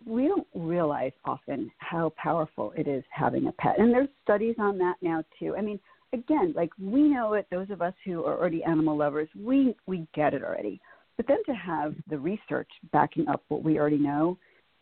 We 0.06 0.28
don't 0.28 0.48
realize 0.54 1.12
often 1.26 1.72
how 1.78 2.14
powerful 2.18 2.74
it 2.78 2.88
is 2.88 3.04
having 3.10 3.48
a 3.48 3.52
pet. 3.54 3.80
And 3.80 3.94
there's 3.94 4.10
studies 4.24 4.56
on 4.60 4.78
that 4.78 4.96
now 5.02 5.24
too. 5.40 5.56
I 5.58 5.62
mean, 5.62 5.80
again, 6.14 6.54
like 6.56 6.70
we 6.80 7.04
know 7.04 7.34
it, 7.34 7.48
those 7.52 7.70
of 7.70 7.82
us 7.82 7.94
who 8.06 8.24
are 8.24 8.38
already 8.38 8.64
animal 8.64 8.98
lovers, 8.98 9.30
we 9.38 9.76
we 9.86 10.08
get 10.14 10.34
it 10.34 10.44
already. 10.44 10.80
But 11.18 11.28
then 11.28 11.44
to 11.48 11.54
have 11.54 11.96
the 12.10 12.18
research 12.18 12.70
backing 12.92 13.28
up 13.28 13.44
what 13.48 13.64
we 13.64 13.80
already 13.80 13.98
know 13.98 14.38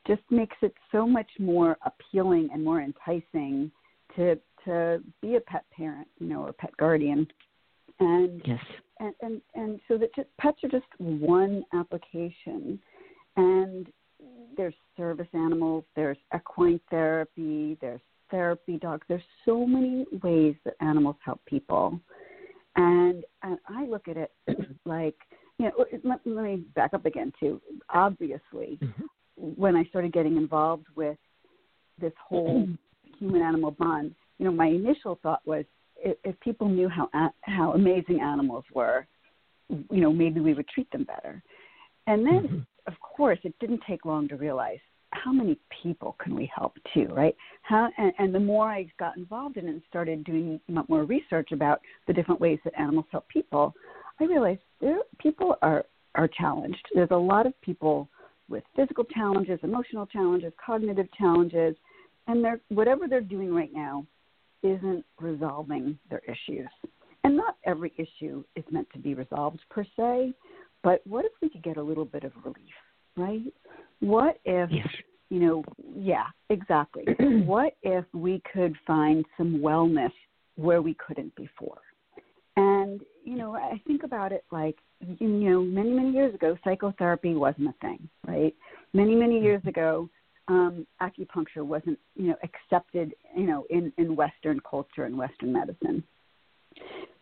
just 0.05 0.21
makes 0.29 0.57
it 0.61 0.73
so 0.91 1.07
much 1.07 1.29
more 1.39 1.77
appealing 1.85 2.49
and 2.53 2.63
more 2.63 2.81
enticing 2.81 3.71
to 4.15 4.37
to 4.65 5.01
be 5.21 5.35
a 5.35 5.41
pet 5.41 5.65
parent, 5.75 6.07
you 6.19 6.27
know, 6.27 6.41
or 6.41 6.53
pet 6.53 6.75
guardian. 6.77 7.27
And 7.99 8.41
yes. 8.45 8.59
and, 8.99 9.13
and 9.21 9.41
and 9.55 9.79
so 9.87 9.97
that 9.97 10.13
just, 10.15 10.27
pets 10.37 10.57
are 10.63 10.69
just 10.69 10.85
one 10.99 11.63
application. 11.73 12.79
And 13.37 13.87
there's 14.57 14.73
service 14.97 15.27
animals, 15.33 15.83
there's 15.95 16.17
equine 16.33 16.79
therapy, 16.89 17.77
there's 17.81 18.01
therapy 18.31 18.77
dogs. 18.77 19.05
There's 19.07 19.21
so 19.45 19.65
many 19.65 20.05
ways 20.23 20.55
that 20.65 20.75
animals 20.81 21.15
help 21.23 21.43
people. 21.45 21.99
And 22.75 23.23
and 23.43 23.57
I 23.67 23.85
look 23.85 24.07
at 24.07 24.17
it 24.17 24.31
like, 24.85 25.15
you 25.57 25.65
know, 25.65 25.85
let, 26.03 26.25
let 26.25 26.43
me 26.43 26.63
back 26.75 26.93
up 26.93 27.05
again 27.05 27.31
too. 27.39 27.61
Obviously, 27.89 28.77
mm-hmm. 28.81 29.03
when 29.35 29.75
I 29.75 29.85
started 29.85 30.13
getting 30.13 30.37
involved 30.37 30.87
with 30.95 31.17
this 31.99 32.13
whole 32.27 32.67
human 33.19 33.41
animal 33.41 33.71
bond, 33.71 34.13
you 34.37 34.45
know, 34.45 34.51
my 34.51 34.67
initial 34.67 35.19
thought 35.23 35.41
was 35.45 35.63
if, 35.97 36.17
if 36.23 36.39
people 36.41 36.67
knew 36.67 36.89
how 36.89 37.09
how 37.41 37.71
amazing 37.73 38.19
animals 38.21 38.65
were, 38.73 39.07
you 39.69 40.01
know, 40.01 40.11
maybe 40.11 40.41
we 40.41 40.53
would 40.53 40.67
treat 40.67 40.91
them 40.91 41.05
better. 41.05 41.41
And 42.07 42.25
then, 42.25 42.43
mm-hmm. 42.43 42.59
Course, 43.15 43.39
it 43.43 43.53
didn't 43.59 43.81
take 43.87 44.05
long 44.05 44.27
to 44.27 44.35
realize 44.35 44.79
how 45.11 45.31
many 45.31 45.57
people 45.81 46.15
can 46.21 46.35
we 46.35 46.51
help 46.53 46.73
too, 46.93 47.07
right? 47.11 47.35
How 47.61 47.89
and, 47.97 48.11
and 48.19 48.35
the 48.35 48.39
more 48.39 48.69
I 48.69 48.91
got 48.99 49.17
involved 49.17 49.57
in 49.57 49.67
it 49.67 49.69
and 49.69 49.81
started 49.87 50.23
doing 50.23 50.59
more 50.89 51.03
research 51.03 51.51
about 51.51 51.79
the 52.07 52.13
different 52.13 52.41
ways 52.41 52.59
that 52.65 52.77
animals 52.77 53.05
help 53.11 53.27
people, 53.29 53.73
I 54.19 54.25
realized 54.25 54.59
there 54.81 54.99
people 55.19 55.55
are 55.61 55.85
are 56.15 56.27
challenged. 56.27 56.85
There's 56.93 57.11
a 57.11 57.17
lot 57.17 57.45
of 57.45 57.59
people 57.61 58.09
with 58.49 58.63
physical 58.75 59.03
challenges, 59.05 59.59
emotional 59.63 60.05
challenges, 60.05 60.53
cognitive 60.63 61.07
challenges, 61.17 61.75
and 62.27 62.43
they're 62.43 62.59
whatever 62.69 63.07
they're 63.07 63.21
doing 63.21 63.53
right 63.53 63.71
now 63.73 64.05
isn't 64.63 65.05
resolving 65.19 65.97
their 66.09 66.21
issues. 66.25 66.67
And 67.23 67.37
not 67.37 67.57
every 67.65 67.93
issue 67.97 68.43
is 68.55 68.63
meant 68.69 68.87
to 68.93 68.99
be 68.99 69.13
resolved 69.13 69.59
per 69.69 69.83
se, 69.97 70.33
but 70.83 71.01
what 71.07 71.25
if 71.25 71.31
we 71.41 71.49
could 71.49 71.63
get 71.63 71.77
a 71.77 71.81
little 71.81 72.05
bit 72.05 72.23
of 72.23 72.31
relief, 72.43 72.75
right? 73.17 73.41
What 73.99 74.39
if, 74.45 74.69
yes. 74.71 74.87
you 75.29 75.39
know, 75.39 75.63
yeah, 75.95 76.25
exactly. 76.49 77.05
what 77.45 77.75
if 77.83 78.05
we 78.13 78.41
could 78.51 78.75
find 78.85 79.25
some 79.37 79.59
wellness 79.59 80.11
where 80.55 80.81
we 80.81 80.95
couldn't 80.95 81.35
before? 81.35 81.79
And 82.57 83.01
you 83.23 83.35
know, 83.35 83.55
I 83.55 83.81
think 83.85 84.03
about 84.03 84.31
it 84.31 84.45
like 84.51 84.77
you 85.19 85.27
know, 85.27 85.61
many 85.61 85.89
many 85.89 86.11
years 86.11 86.33
ago, 86.33 86.57
psychotherapy 86.63 87.35
wasn't 87.35 87.69
a 87.69 87.73
thing, 87.81 88.07
right? 88.27 88.55
Many 88.93 89.15
many 89.15 89.41
years 89.41 89.59
mm-hmm. 89.59 89.69
ago, 89.69 90.09
um, 90.47 90.85
acupuncture 91.01 91.65
wasn't 91.65 91.99
you 92.15 92.29
know 92.29 92.35
accepted 92.43 93.13
you 93.35 93.45
know 93.45 93.65
in 93.69 93.91
in 93.97 94.15
Western 94.15 94.59
culture 94.69 95.03
and 95.03 95.17
Western 95.17 95.51
medicine. 95.51 96.03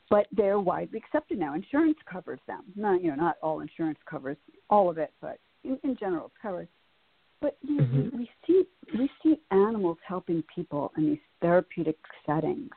But 0.10 0.28
they're 0.32 0.60
widely 0.60 1.00
accepted 1.00 1.40
now. 1.40 1.56
Insurance 1.56 1.98
covers 2.12 2.40
them. 2.48 2.64
Not 2.76 3.02
you 3.02 3.10
know 3.10 3.16
not 3.16 3.38
all 3.42 3.62
insurance 3.62 4.00
covers 4.08 4.38
all 4.70 4.90
of 4.90 4.98
it, 4.98 5.14
but 5.22 5.40
in, 5.64 5.78
in 5.84 5.96
general 5.98 6.32
covered. 6.42 6.68
But 7.42 7.58
you 7.62 7.76
know, 7.76 7.84
mm-hmm. 7.84 8.18
we 8.18 8.30
see 8.48 8.64
we 8.98 9.10
see 9.22 9.36
animals 9.52 9.98
helping 10.08 10.44
people 10.54 10.92
in 10.98 11.08
these 11.10 11.20
therapeutic 11.42 11.98
settings 12.26 12.72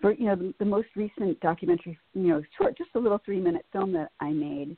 for 0.00 0.12
you 0.12 0.26
know 0.26 0.36
the, 0.36 0.54
the 0.58 0.64
most 0.64 0.88
recent 0.96 1.38
documentary, 1.40 1.98
you 2.14 2.28
know, 2.28 2.42
short, 2.58 2.76
just 2.76 2.90
a 2.94 2.98
little 2.98 3.20
three 3.24 3.40
minute 3.40 3.66
film 3.72 3.92
that 3.92 4.10
I 4.20 4.30
made 4.32 4.76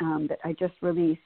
um, 0.00 0.26
that 0.28 0.38
I 0.44 0.54
just 0.58 0.74
released 0.80 1.20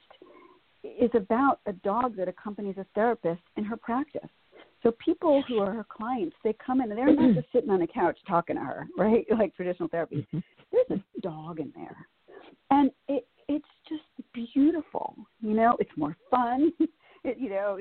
is 0.83 1.11
about 1.15 1.59
a 1.65 1.73
dog 1.73 2.15
that 2.17 2.27
accompanies 2.27 2.77
a 2.77 2.85
therapist 2.93 3.41
in 3.55 3.63
her 3.63 3.77
practice. 3.77 4.29
So 4.81 4.91
people 5.03 5.41
who 5.47 5.59
are 5.59 5.71
her 5.71 5.85
clients, 5.89 6.35
they 6.43 6.53
come 6.65 6.81
in 6.81 6.91
and 6.91 6.97
they're 6.97 7.15
not 7.15 7.35
just 7.35 7.47
sitting 7.53 7.69
on 7.69 7.81
a 7.81 7.87
couch 7.87 8.17
talking 8.27 8.57
to 8.57 8.61
her, 8.61 8.85
right? 8.97 9.25
Like 9.37 9.55
traditional 9.55 9.87
therapy. 9.87 10.27
Mm-hmm. 10.33 10.39
There's 10.89 11.01
a 11.17 11.21
dog 11.21 11.59
in 11.59 11.71
there, 11.75 11.95
and 12.69 12.91
it 13.07 13.25
it's 13.47 13.65
just 13.87 14.03
beautiful. 14.33 15.15
You 15.41 15.53
know, 15.53 15.75
it's 15.79 15.91
more 15.97 16.15
fun. 16.29 16.71
It, 17.25 17.37
you 17.39 17.49
know, 17.49 17.79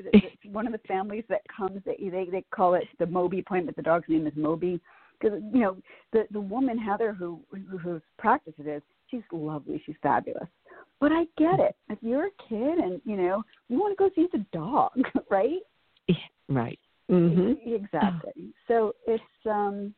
one 0.53 0.69
of 0.69 0.73
the 0.73 0.79
families 0.87 1.25
that 1.29 1.41
comes, 1.49 1.81
they 1.85 1.97
they 1.99 2.29
they 2.31 2.45
call 2.55 2.75
it 2.75 2.85
the 3.01 3.07
Moby 3.07 3.41
appointment. 3.41 3.77
The 3.77 3.83
dog's 3.83 4.09
name 4.09 4.25
is 4.29 4.33
Moby 4.37 4.81
because 5.19 5.41
you 5.53 5.59
know 5.59 5.77
the 6.13 6.29
the 6.31 6.41
woman 6.41 6.79
Heather 6.79 7.13
who, 7.13 7.41
who 7.51 7.77
whose 7.77 8.03
practice 8.19 8.53
it 8.59 8.69
is, 8.69 8.83
she's 9.11 9.23
lovely, 9.33 9.83
she's 9.85 9.97
fabulous. 10.01 10.47
But 11.01 11.11
I 11.11 11.25
get 11.37 11.59
it. 11.59 11.75
If 11.89 11.99
you're 12.03 12.27
a 12.27 12.49
kid 12.49 12.79
and 12.79 13.01
you 13.05 13.17
know 13.17 13.43
you 13.69 13.81
want 13.81 13.97
to 13.97 13.97
go 13.97 14.11
see 14.15 14.29
the 14.33 14.47
dog, 14.53 14.93
right? 15.31 15.59
Right. 16.49 16.79
Mm-hmm. 17.11 17.75
Exactly. 17.75 18.55
So 18.69 18.95
it's 19.07 19.23
um, 19.45 19.93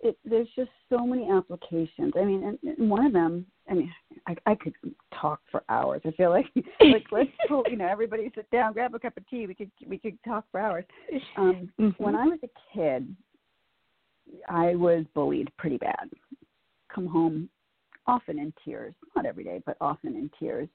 it 0.00 0.16
there's 0.24 0.48
just 0.54 0.70
so 0.88 1.04
many 1.06 1.28
applications. 1.28 2.12
I 2.16 2.24
mean, 2.24 2.44
and, 2.44 2.76
and 2.78 2.90
one 2.90 3.06
of 3.06 3.12
them. 3.12 3.46
I 3.70 3.74
mean, 3.74 3.92
I, 4.26 4.34
I 4.46 4.54
could 4.56 4.74
talk 5.20 5.40
for 5.50 5.62
hours. 5.68 6.02
I 6.04 6.10
feel 6.12 6.30
like 6.30 6.46
like 6.80 7.06
let's 7.10 7.30
pull, 7.48 7.64
you 7.70 7.76
know 7.76 7.86
everybody 7.86 8.30
sit 8.34 8.50
down, 8.50 8.72
grab 8.72 8.94
a 8.94 8.98
cup 8.98 9.16
of 9.16 9.28
tea. 9.28 9.46
We 9.46 9.54
could 9.54 9.70
we 9.86 9.98
could 9.98 10.18
talk 10.24 10.44
for 10.50 10.60
hours. 10.60 10.84
Um, 11.36 11.70
mm-hmm. 11.80 12.02
When 12.02 12.14
I 12.14 12.26
was 12.26 12.40
a 12.42 12.48
kid, 12.74 13.14
I 14.48 14.74
was 14.74 15.04
bullied 15.14 15.50
pretty 15.56 15.78
bad. 15.78 16.10
Come 16.92 17.06
home 17.06 17.48
often 18.06 18.38
in 18.38 18.52
tears, 18.64 18.94
not 19.14 19.24
every 19.24 19.44
day, 19.44 19.62
but 19.64 19.76
often 19.80 20.14
in 20.14 20.30
tears. 20.38 20.68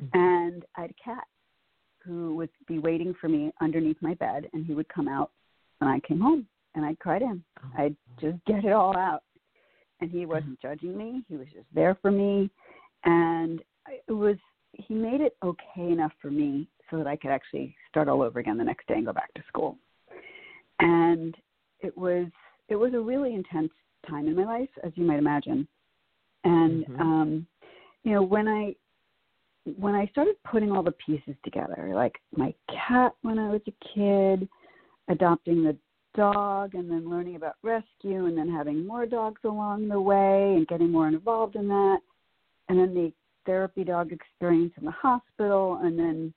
Mm-hmm. 0.00 0.18
And 0.18 0.64
I 0.76 0.82
had 0.82 0.90
a 0.90 1.04
cat 1.04 1.24
who 2.04 2.34
would 2.36 2.50
be 2.66 2.78
waiting 2.78 3.14
for 3.20 3.28
me 3.28 3.52
underneath 3.60 3.96
my 4.00 4.14
bed, 4.14 4.48
and 4.52 4.64
he 4.64 4.74
would 4.74 4.88
come 4.88 5.08
out 5.08 5.30
when 5.78 5.90
I 5.90 6.00
came 6.00 6.20
home, 6.20 6.46
and 6.74 6.84
I'd 6.84 6.98
cry 6.98 7.18
to 7.18 7.24
him. 7.24 7.44
Oh. 7.62 7.82
I'd 7.82 7.96
just 8.20 8.44
get 8.46 8.64
it 8.64 8.72
all 8.72 8.96
out. 8.96 9.22
And 10.00 10.10
he 10.10 10.26
wasn't 10.26 10.60
judging 10.60 10.96
me, 10.96 11.24
he 11.28 11.36
was 11.36 11.46
just 11.52 11.66
there 11.74 11.96
for 12.02 12.10
me. 12.10 12.50
And 13.04 13.62
it 13.86 14.12
was, 14.12 14.36
he 14.72 14.94
made 14.94 15.20
it 15.20 15.36
okay 15.42 15.92
enough 15.92 16.12
for 16.20 16.30
me 16.30 16.68
so 16.90 16.98
that 16.98 17.06
I 17.06 17.16
could 17.16 17.30
actually 17.30 17.74
start 17.88 18.08
all 18.08 18.22
over 18.22 18.38
again 18.40 18.58
the 18.58 18.64
next 18.64 18.86
day 18.86 18.94
and 18.94 19.06
go 19.06 19.12
back 19.12 19.32
to 19.34 19.42
school. 19.48 19.78
And 20.80 21.34
it 21.80 21.96
was 21.96 22.26
it 22.68 22.76
was 22.76 22.94
a 22.94 23.00
really 23.00 23.34
intense 23.34 23.70
time 24.08 24.26
in 24.26 24.34
my 24.34 24.44
life, 24.44 24.68
as 24.82 24.92
you 24.96 25.04
might 25.04 25.18
imagine. 25.18 25.68
And 26.44 26.84
mm-hmm. 26.86 27.00
um, 27.00 27.46
you 28.02 28.12
know, 28.12 28.22
when 28.22 28.48
I 28.48 28.74
when 29.78 29.94
I 29.94 30.06
started 30.06 30.34
putting 30.50 30.72
all 30.72 30.82
the 30.82 30.94
pieces 31.04 31.34
together, 31.44 31.92
like 31.94 32.14
my 32.36 32.54
cat 32.68 33.12
when 33.22 33.38
I 33.38 33.50
was 33.50 33.60
a 33.66 33.94
kid, 33.94 34.48
adopting 35.08 35.62
the 35.62 35.76
dog, 36.14 36.74
and 36.74 36.90
then 36.90 37.08
learning 37.08 37.36
about 37.36 37.56
rescue, 37.62 38.26
and 38.26 38.36
then 38.36 38.48
having 38.48 38.86
more 38.86 39.06
dogs 39.06 39.40
along 39.44 39.88
the 39.88 40.00
way, 40.00 40.54
and 40.56 40.66
getting 40.68 40.90
more 40.90 41.08
involved 41.08 41.56
in 41.56 41.68
that, 41.68 41.98
and 42.68 42.78
then 42.78 42.94
the 42.94 43.12
therapy 43.46 43.84
dog 43.84 44.12
experience 44.12 44.72
in 44.78 44.84
the 44.84 44.90
hospital, 44.90 45.80
and 45.82 45.98
then 45.98 46.32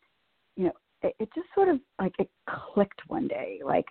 you 0.55 0.65
know, 0.65 0.73
it, 1.03 1.15
it 1.19 1.29
just 1.35 1.47
sort 1.55 1.69
of 1.69 1.79
like 1.99 2.13
it 2.19 2.29
clicked 2.73 3.01
one 3.07 3.27
day, 3.27 3.59
like 3.63 3.85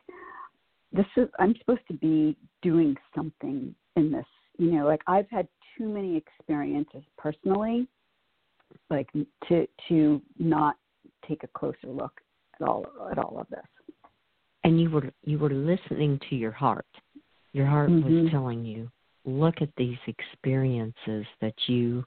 this 0.93 1.07
is 1.17 1.29
I'm 1.39 1.55
supposed 1.59 1.87
to 1.89 1.95
be 1.95 2.37
doing 2.63 2.97
something 3.15 3.75
in 3.97 4.13
this. 4.13 4.27
You 4.59 4.73
know, 4.73 4.87
like 4.87 5.03
I've 5.07 5.31
had 5.31 5.47
too 5.77 5.89
many 5.89 6.17
experiences 6.17 7.03
personally, 7.19 7.87
like 8.91 9.09
to 9.49 9.67
to 9.89 10.23
not 10.39 10.77
take 11.29 11.43
a 11.45 11.49
closer 11.49 11.89
look 11.89 12.21
at 12.61 12.67
all 12.67 12.87
at 13.11 13.19
all 13.19 13.39
of 13.39 13.49
this. 13.49 13.61
And 14.67 14.81
you 14.81 14.91
were 14.91 15.13
you 15.23 15.39
were 15.39 15.51
listening 15.51 16.19
to 16.29 16.35
your 16.35 16.51
heart. 16.51 16.87
Your 17.53 17.67
heart 17.67 17.89
mm-hmm. 17.89 18.25
was 18.25 18.33
telling 18.33 18.65
you, 18.65 18.91
look 19.25 19.63
at 19.63 19.69
these 19.77 19.97
experiences 20.09 21.25
that 21.41 21.55
you 21.69 22.05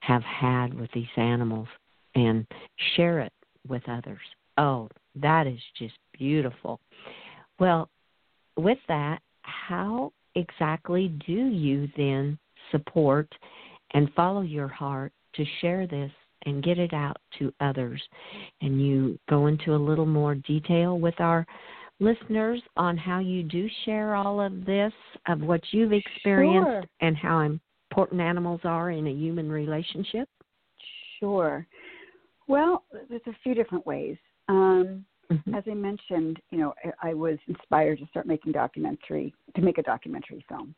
have 0.00 0.22
had 0.22 0.74
with 0.74 0.90
these 0.92 1.06
animals 1.16 1.66
and 2.14 2.46
share 2.94 3.20
it 3.20 3.32
with 3.66 3.88
others. 3.88 4.20
Oh, 4.58 4.90
that 5.14 5.46
is 5.46 5.58
just 5.78 5.94
beautiful. 6.12 6.78
Well, 7.58 7.88
with 8.58 8.78
that, 8.88 9.20
how 9.40 10.12
exactly 10.34 11.08
do 11.26 11.32
you 11.32 11.88
then 11.96 12.38
support 12.70 13.34
and 13.94 14.12
follow 14.14 14.42
your 14.42 14.68
heart 14.68 15.12
to 15.36 15.44
share 15.62 15.86
this 15.86 16.12
and 16.44 16.62
get 16.62 16.78
it 16.78 16.92
out 16.92 17.16
to 17.38 17.50
others? 17.60 18.02
And 18.60 18.84
you 18.84 19.18
go 19.30 19.46
into 19.46 19.74
a 19.74 19.76
little 19.76 20.04
more 20.04 20.34
detail 20.34 20.98
with 20.98 21.18
our 21.18 21.46
listeners 22.00 22.60
on 22.76 22.96
how 22.96 23.18
you 23.18 23.42
do 23.42 23.68
share 23.84 24.14
all 24.14 24.40
of 24.40 24.64
this, 24.64 24.92
of 25.28 25.40
what 25.40 25.60
you've 25.70 25.92
experienced, 25.92 26.68
sure. 26.68 26.84
and 27.00 27.16
how 27.16 27.40
important 27.40 28.20
animals 28.20 28.60
are 28.64 28.90
in 28.90 29.06
a 29.06 29.12
human 29.12 29.50
relationship? 29.50 30.28
Sure. 31.20 31.66
Well, 32.48 32.84
there's 33.08 33.22
a 33.26 33.34
few 33.42 33.54
different 33.54 33.86
ways. 33.86 34.16
Um, 34.48 35.04
Mm-hmm. 35.32 35.54
As 35.54 35.64
I 35.70 35.74
mentioned, 35.74 36.38
you 36.50 36.58
know, 36.58 36.74
I, 36.84 37.10
I 37.10 37.14
was 37.14 37.38
inspired 37.48 37.98
to 37.98 38.06
start 38.08 38.26
making 38.26 38.52
documentary 38.52 39.34
to 39.56 39.62
make 39.62 39.78
a 39.78 39.82
documentary 39.82 40.44
film, 40.48 40.74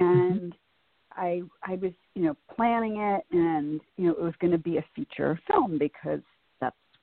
mm-hmm. 0.00 0.04
and 0.04 0.52
mm-hmm. 0.52 1.20
I 1.20 1.42
I 1.62 1.76
was 1.76 1.92
you 2.14 2.24
know 2.24 2.36
planning 2.54 2.98
it, 3.00 3.24
and 3.32 3.80
you 3.96 4.06
know 4.06 4.12
it 4.12 4.22
was 4.22 4.34
going 4.40 4.52
to 4.52 4.58
be 4.58 4.76
a 4.76 4.84
feature 4.94 5.38
film 5.50 5.78
because 5.78 6.20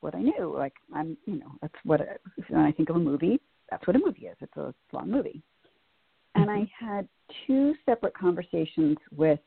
what 0.04 0.14
I 0.14 0.20
knew. 0.20 0.54
Like 0.56 0.74
I'm 0.92 1.16
you 1.24 1.38
know 1.40 1.50
that's 1.60 1.74
what 1.84 2.00
it, 2.00 2.20
when 2.48 2.60
I 2.60 2.70
think 2.70 2.90
of 2.90 2.96
a 2.96 3.00
movie, 3.00 3.40
that's 3.70 3.84
what 3.86 3.96
a 3.96 3.98
movie 3.98 4.26
is. 4.26 4.36
It's 4.40 4.56
a 4.56 4.72
long 4.92 5.10
movie, 5.10 5.42
and 6.34 6.50
I 6.50 6.58
mm-hmm. 6.60 6.86
had 6.86 7.08
two 7.46 7.74
separate 7.86 8.14
conversations 8.16 8.98
with 9.16 9.40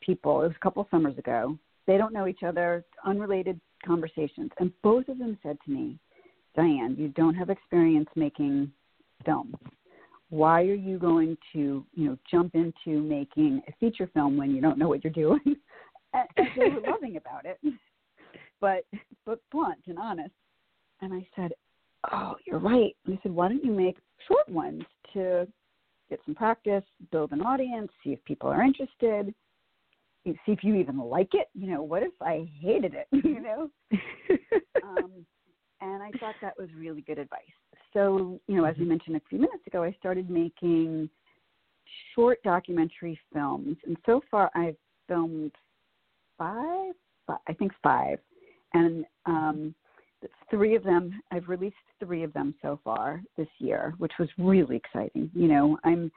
people. 0.00 0.40
It 0.40 0.48
was 0.48 0.56
a 0.56 0.64
couple 0.64 0.88
summers 0.90 1.16
ago. 1.18 1.56
They 1.86 1.98
don't 1.98 2.12
know 2.12 2.26
each 2.26 2.42
other, 2.44 2.84
unrelated 3.04 3.60
conversations, 3.84 4.50
and 4.58 4.72
both 4.82 5.08
of 5.08 5.18
them 5.18 5.38
said 5.42 5.58
to 5.66 5.70
me, 5.70 5.98
Diane, 6.56 6.96
you 6.98 7.08
don't 7.08 7.34
have 7.34 7.50
experience 7.50 8.08
making 8.16 8.72
films. 9.24 9.54
Why 10.30 10.62
are 10.62 10.74
you 10.74 10.98
going 10.98 11.36
to, 11.52 11.84
you 11.94 12.08
know, 12.08 12.18
jump 12.28 12.56
into 12.56 13.00
making 13.00 13.62
a 13.68 13.72
feature 13.78 14.10
film 14.12 14.36
when 14.36 14.50
you 14.50 14.60
don't 14.60 14.78
know 14.78 14.88
what 14.88 15.04
you're 15.04 15.12
doing? 15.12 15.38
and, 16.14 16.28
and 16.36 16.46
they 16.56 16.68
were 16.70 16.80
loving 16.90 17.16
about 17.16 17.44
it, 17.44 17.60
but 18.60 18.84
but 19.26 19.40
blunt 19.50 19.80
and 19.86 19.98
honest. 19.98 20.34
And 21.02 21.12
I 21.12 21.26
said, 21.36 21.52
"Oh, 22.10 22.36
you're 22.46 22.58
right." 22.58 22.96
And 23.04 23.18
I 23.18 23.22
said, 23.22 23.32
"Why 23.32 23.48
don't 23.48 23.64
you 23.64 23.72
make 23.72 23.98
short 24.26 24.48
ones 24.48 24.84
to 25.12 25.46
get 26.08 26.20
some 26.24 26.34
practice, 26.34 26.84
build 27.10 27.32
an 27.32 27.42
audience, 27.42 27.90
see 28.02 28.12
if 28.12 28.24
people 28.24 28.48
are 28.48 28.62
interested, 28.62 29.34
see 30.24 30.52
if 30.52 30.62
you 30.62 30.74
even 30.76 30.98
like 30.98 31.34
it. 31.34 31.48
You 31.54 31.70
know, 31.72 31.82
what 31.82 32.02
if 32.02 32.12
I 32.22 32.48
hated 32.60 32.94
it? 32.94 33.08
You 33.24 33.40
know." 33.40 33.70
um, 34.82 35.26
and 35.80 36.02
I 36.02 36.10
thought 36.18 36.36
that 36.40 36.58
was 36.58 36.68
really 36.76 37.02
good 37.02 37.18
advice. 37.18 37.42
So, 37.92 38.40
you 38.46 38.56
know, 38.56 38.64
as 38.64 38.76
we 38.76 38.82
mm-hmm. 38.82 38.90
mentioned 38.90 39.16
a 39.16 39.20
few 39.28 39.38
minutes 39.38 39.66
ago, 39.66 39.82
I 39.82 39.92
started 39.98 40.30
making 40.30 41.08
short 42.14 42.42
documentary 42.42 43.18
films, 43.32 43.76
and 43.86 43.96
so 44.06 44.20
far 44.30 44.50
I've 44.54 44.76
filmed 45.08 45.52
five, 46.38 46.94
I 47.28 47.52
think 47.54 47.72
five, 47.82 48.18
and 48.74 49.04
um, 49.26 49.74
three 50.50 50.74
of 50.74 50.82
them 50.82 51.20
I've 51.30 51.48
released 51.48 51.76
three 52.00 52.22
of 52.22 52.32
them 52.32 52.54
so 52.62 52.80
far 52.84 53.22
this 53.36 53.48
year, 53.58 53.94
which 53.98 54.12
was 54.18 54.28
really 54.38 54.76
exciting. 54.76 55.30
You 55.34 55.48
know, 55.48 55.78
I'm 55.84 56.10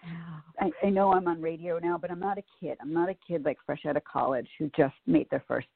I, 0.60 0.72
I 0.84 0.90
know 0.90 1.14
I'm 1.14 1.28
on 1.28 1.42
radio 1.42 1.80
now, 1.80 1.98
but 1.98 2.12
I'm 2.12 2.20
not 2.20 2.38
a 2.38 2.44
kid. 2.60 2.78
I'm 2.82 2.94
not 2.94 3.10
a 3.10 3.16
kid 3.28 3.46
like 3.46 3.58
fresh 3.66 3.86
out 3.88 3.98
of 3.98 4.04
college 4.04 4.48
who 4.58 4.70
just 4.76 4.96
made 5.08 5.30
their 5.30 5.44
first 5.48 5.68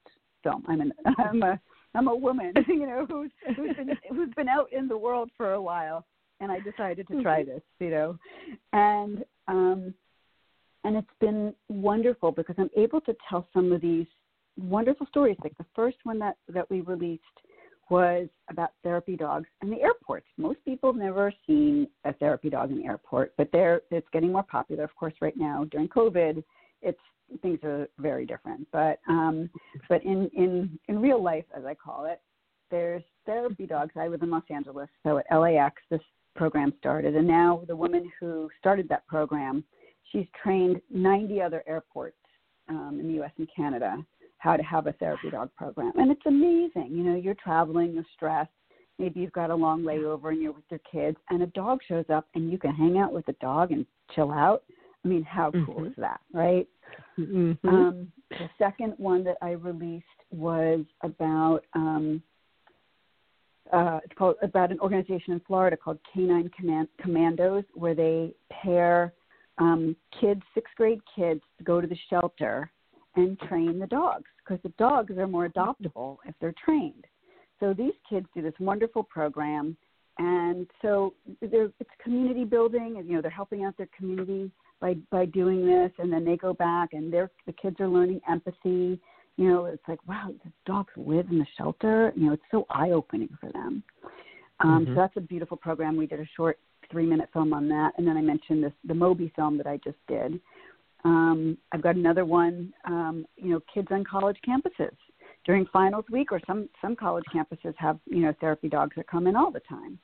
film. 0.42 0.64
I'm 0.68 0.80
an 0.80 0.92
I'm 1.18 1.42
a 1.42 1.60
I'm 1.94 2.08
a 2.08 2.14
woman, 2.14 2.52
you 2.68 2.86
know, 2.86 3.06
who's 3.08 3.30
who's 3.56 3.76
been 3.76 3.90
who's 4.10 4.34
been 4.34 4.48
out 4.48 4.72
in 4.72 4.88
the 4.88 4.98
world 4.98 5.30
for 5.36 5.52
a 5.52 5.62
while, 5.62 6.04
and 6.40 6.50
I 6.50 6.60
decided 6.60 7.06
to 7.08 7.22
try 7.22 7.42
mm-hmm. 7.42 7.52
this, 7.52 7.62
you 7.78 7.90
know, 7.90 8.18
and 8.72 9.24
um, 9.48 9.94
and 10.84 10.96
it's 10.96 11.06
been 11.20 11.54
wonderful 11.68 12.30
because 12.32 12.56
I'm 12.58 12.70
able 12.76 13.00
to 13.02 13.16
tell 13.28 13.46
some 13.54 13.72
of 13.72 13.80
these 13.80 14.06
wonderful 14.56 15.06
stories. 15.06 15.36
Like 15.42 15.56
the 15.58 15.66
first 15.74 15.96
one 16.04 16.18
that 16.20 16.36
that 16.48 16.68
we 16.70 16.80
released 16.80 17.22
was 17.90 18.28
about 18.50 18.70
therapy 18.82 19.16
dogs 19.16 19.46
in 19.62 19.70
the 19.70 19.80
airports. 19.82 20.26
Most 20.38 20.58
people 20.64 20.92
have 20.92 21.00
never 21.00 21.32
seen 21.46 21.86
a 22.04 22.12
therapy 22.14 22.48
dog 22.48 22.70
in 22.70 22.78
the 22.78 22.86
airport, 22.86 23.32
but 23.36 23.48
they're 23.52 23.82
it's 23.90 24.08
getting 24.12 24.32
more 24.32 24.42
popular. 24.44 24.84
Of 24.84 24.94
course, 24.96 25.14
right 25.20 25.36
now 25.36 25.64
during 25.70 25.88
COVID, 25.88 26.42
it's 26.82 26.98
things 27.42 27.58
are 27.64 27.88
very 27.98 28.26
different. 28.26 28.66
But 28.72 29.00
um, 29.08 29.50
but 29.88 30.02
in 30.04 30.30
in 30.36 30.78
in 30.88 31.00
real 31.00 31.22
life, 31.22 31.44
as 31.56 31.64
I 31.64 31.74
call 31.74 32.06
it, 32.06 32.20
there's 32.70 33.02
therapy 33.26 33.66
dogs. 33.66 33.92
I 33.96 34.08
live 34.08 34.22
in 34.22 34.30
Los 34.30 34.44
Angeles, 34.50 34.88
so 35.02 35.18
at 35.18 35.26
LAX, 35.36 35.80
this 35.90 36.00
program 36.34 36.72
started, 36.78 37.14
and 37.14 37.26
now 37.26 37.62
the 37.68 37.76
woman 37.76 38.10
who 38.18 38.50
started 38.58 38.88
that 38.88 39.06
program, 39.06 39.62
she's 40.10 40.26
trained 40.42 40.80
90 40.90 41.40
other 41.40 41.62
airports 41.66 42.16
um, 42.68 42.98
in 43.00 43.06
the 43.06 43.14
U.S. 43.14 43.30
and 43.38 43.48
Canada 43.54 44.04
how 44.44 44.58
to 44.58 44.62
have 44.62 44.86
a 44.86 44.92
therapy 44.92 45.30
dog 45.30 45.48
program. 45.56 45.92
And 45.96 46.10
it's 46.10 46.26
amazing. 46.26 46.88
You 46.90 47.02
know, 47.02 47.16
you're 47.16 47.34
traveling, 47.34 47.94
you're 47.94 48.04
stressed. 48.14 48.50
Maybe 48.98 49.20
you've 49.20 49.32
got 49.32 49.48
a 49.48 49.54
long 49.54 49.82
layover 49.82 50.28
and 50.28 50.42
you're 50.42 50.52
with 50.52 50.64
your 50.70 50.80
kids, 50.90 51.16
and 51.30 51.42
a 51.42 51.46
dog 51.46 51.80
shows 51.88 52.04
up 52.12 52.28
and 52.34 52.52
you 52.52 52.58
can 52.58 52.74
hang 52.74 52.98
out 52.98 53.12
with 53.12 53.24
the 53.24 53.32
dog 53.40 53.72
and 53.72 53.86
chill 54.14 54.30
out. 54.30 54.62
I 55.02 55.08
mean, 55.08 55.22
how 55.22 55.50
cool 55.50 55.76
mm-hmm. 55.76 55.86
is 55.86 55.92
that, 55.96 56.20
right? 56.32 56.68
Mm-hmm. 57.18 57.66
Um, 57.66 58.12
the 58.30 58.48
second 58.58 58.92
one 58.98 59.24
that 59.24 59.38
I 59.40 59.52
released 59.52 60.04
was 60.30 60.84
about 61.02 61.60
um, 61.72 62.22
uh, 63.72 64.00
it's 64.04 64.14
called 64.16 64.36
about 64.42 64.70
an 64.70 64.78
organization 64.80 65.32
in 65.32 65.40
Florida 65.46 65.76
called 65.76 65.98
Canine 66.12 66.50
Command- 66.56 66.88
Commandos, 67.00 67.64
where 67.72 67.94
they 67.94 68.34
pair 68.50 69.14
um, 69.56 69.96
kids, 70.20 70.42
sixth 70.54 70.74
grade 70.76 71.00
kids, 71.16 71.40
to 71.56 71.64
go 71.64 71.80
to 71.80 71.86
the 71.86 71.96
shelter 72.10 72.70
and 73.16 73.38
train 73.40 73.78
the 73.78 73.86
dogs 73.86 74.24
because 74.38 74.62
the 74.62 74.72
dogs 74.78 75.16
are 75.16 75.26
more 75.26 75.48
adoptable 75.48 76.18
if 76.26 76.34
they're 76.40 76.54
trained. 76.64 77.04
So 77.60 77.72
these 77.72 77.92
kids 78.08 78.26
do 78.34 78.42
this 78.42 78.54
wonderful 78.58 79.02
program, 79.04 79.76
and 80.18 80.66
so 80.82 81.14
it's 81.40 81.90
community 82.02 82.44
building, 82.44 82.96
and 82.98 83.08
you 83.08 83.14
know 83.14 83.22
they're 83.22 83.30
helping 83.30 83.64
out 83.64 83.76
their 83.76 83.88
community 83.96 84.50
by 84.80 84.94
by 85.10 85.24
doing 85.26 85.64
this, 85.66 85.90
and 85.98 86.12
then 86.12 86.24
they 86.24 86.36
go 86.36 86.52
back 86.52 86.92
and 86.92 87.12
they're 87.12 87.30
the 87.46 87.52
kids 87.52 87.76
are 87.80 87.88
learning 87.88 88.20
empathy. 88.28 89.00
You 89.36 89.48
know, 89.48 89.64
it's 89.66 89.82
like 89.88 90.00
wow, 90.06 90.32
the 90.44 90.50
dogs 90.66 90.92
live 90.96 91.26
in 91.30 91.38
the 91.38 91.46
shelter. 91.56 92.12
You 92.16 92.26
know, 92.26 92.32
it's 92.32 92.42
so 92.50 92.66
eye 92.70 92.90
opening 92.90 93.30
for 93.40 93.50
them. 93.52 93.82
Um, 94.60 94.84
mm-hmm. 94.84 94.94
So 94.94 95.00
that's 95.00 95.16
a 95.16 95.20
beautiful 95.20 95.56
program. 95.56 95.96
We 95.96 96.06
did 96.06 96.20
a 96.20 96.28
short 96.36 96.58
three 96.90 97.06
minute 97.06 97.28
film 97.32 97.52
on 97.52 97.68
that, 97.68 97.92
and 97.96 98.06
then 98.06 98.16
I 98.16 98.20
mentioned 98.20 98.62
this 98.62 98.72
the 98.84 98.94
Moby 98.94 99.32
film 99.34 99.56
that 99.58 99.66
I 99.66 99.78
just 99.78 99.98
did, 100.06 100.40
um, 101.04 101.58
I've 101.72 101.82
got 101.82 101.96
another 101.96 102.24
one, 102.24 102.72
um, 102.86 103.26
you 103.36 103.50
know, 103.50 103.60
kids 103.72 103.88
on 103.90 104.04
college 104.04 104.38
campuses 104.46 104.94
during 105.44 105.66
finals 105.66 106.04
week, 106.10 106.32
or 106.32 106.40
some 106.46 106.68
some 106.80 106.96
college 106.96 107.24
campuses 107.34 107.74
have 107.76 107.98
you 108.06 108.20
know 108.20 108.34
therapy 108.40 108.68
dogs 108.68 108.94
that 108.96 109.06
come 109.06 109.26
in 109.26 109.36
all 109.36 109.50
the 109.50 109.60
time. 109.60 109.98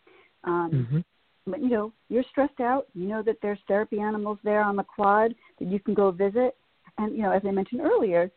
Um, 0.44 0.70
mm-hmm. 0.72 1.50
But 1.50 1.62
you 1.62 1.70
know, 1.70 1.92
you're 2.08 2.24
stressed 2.30 2.60
out. 2.60 2.86
You 2.94 3.08
know 3.08 3.22
that 3.22 3.36
there's 3.40 3.58
therapy 3.66 4.00
animals 4.00 4.38
there 4.44 4.62
on 4.62 4.76
the 4.76 4.84
quad 4.84 5.34
that 5.58 5.68
you 5.68 5.80
can 5.80 5.94
go 5.94 6.10
visit, 6.10 6.56
and 6.98 7.16
you 7.16 7.22
know, 7.22 7.32
as 7.32 7.42
I 7.46 7.50
mentioned 7.50 7.80
earlier, 7.80 8.30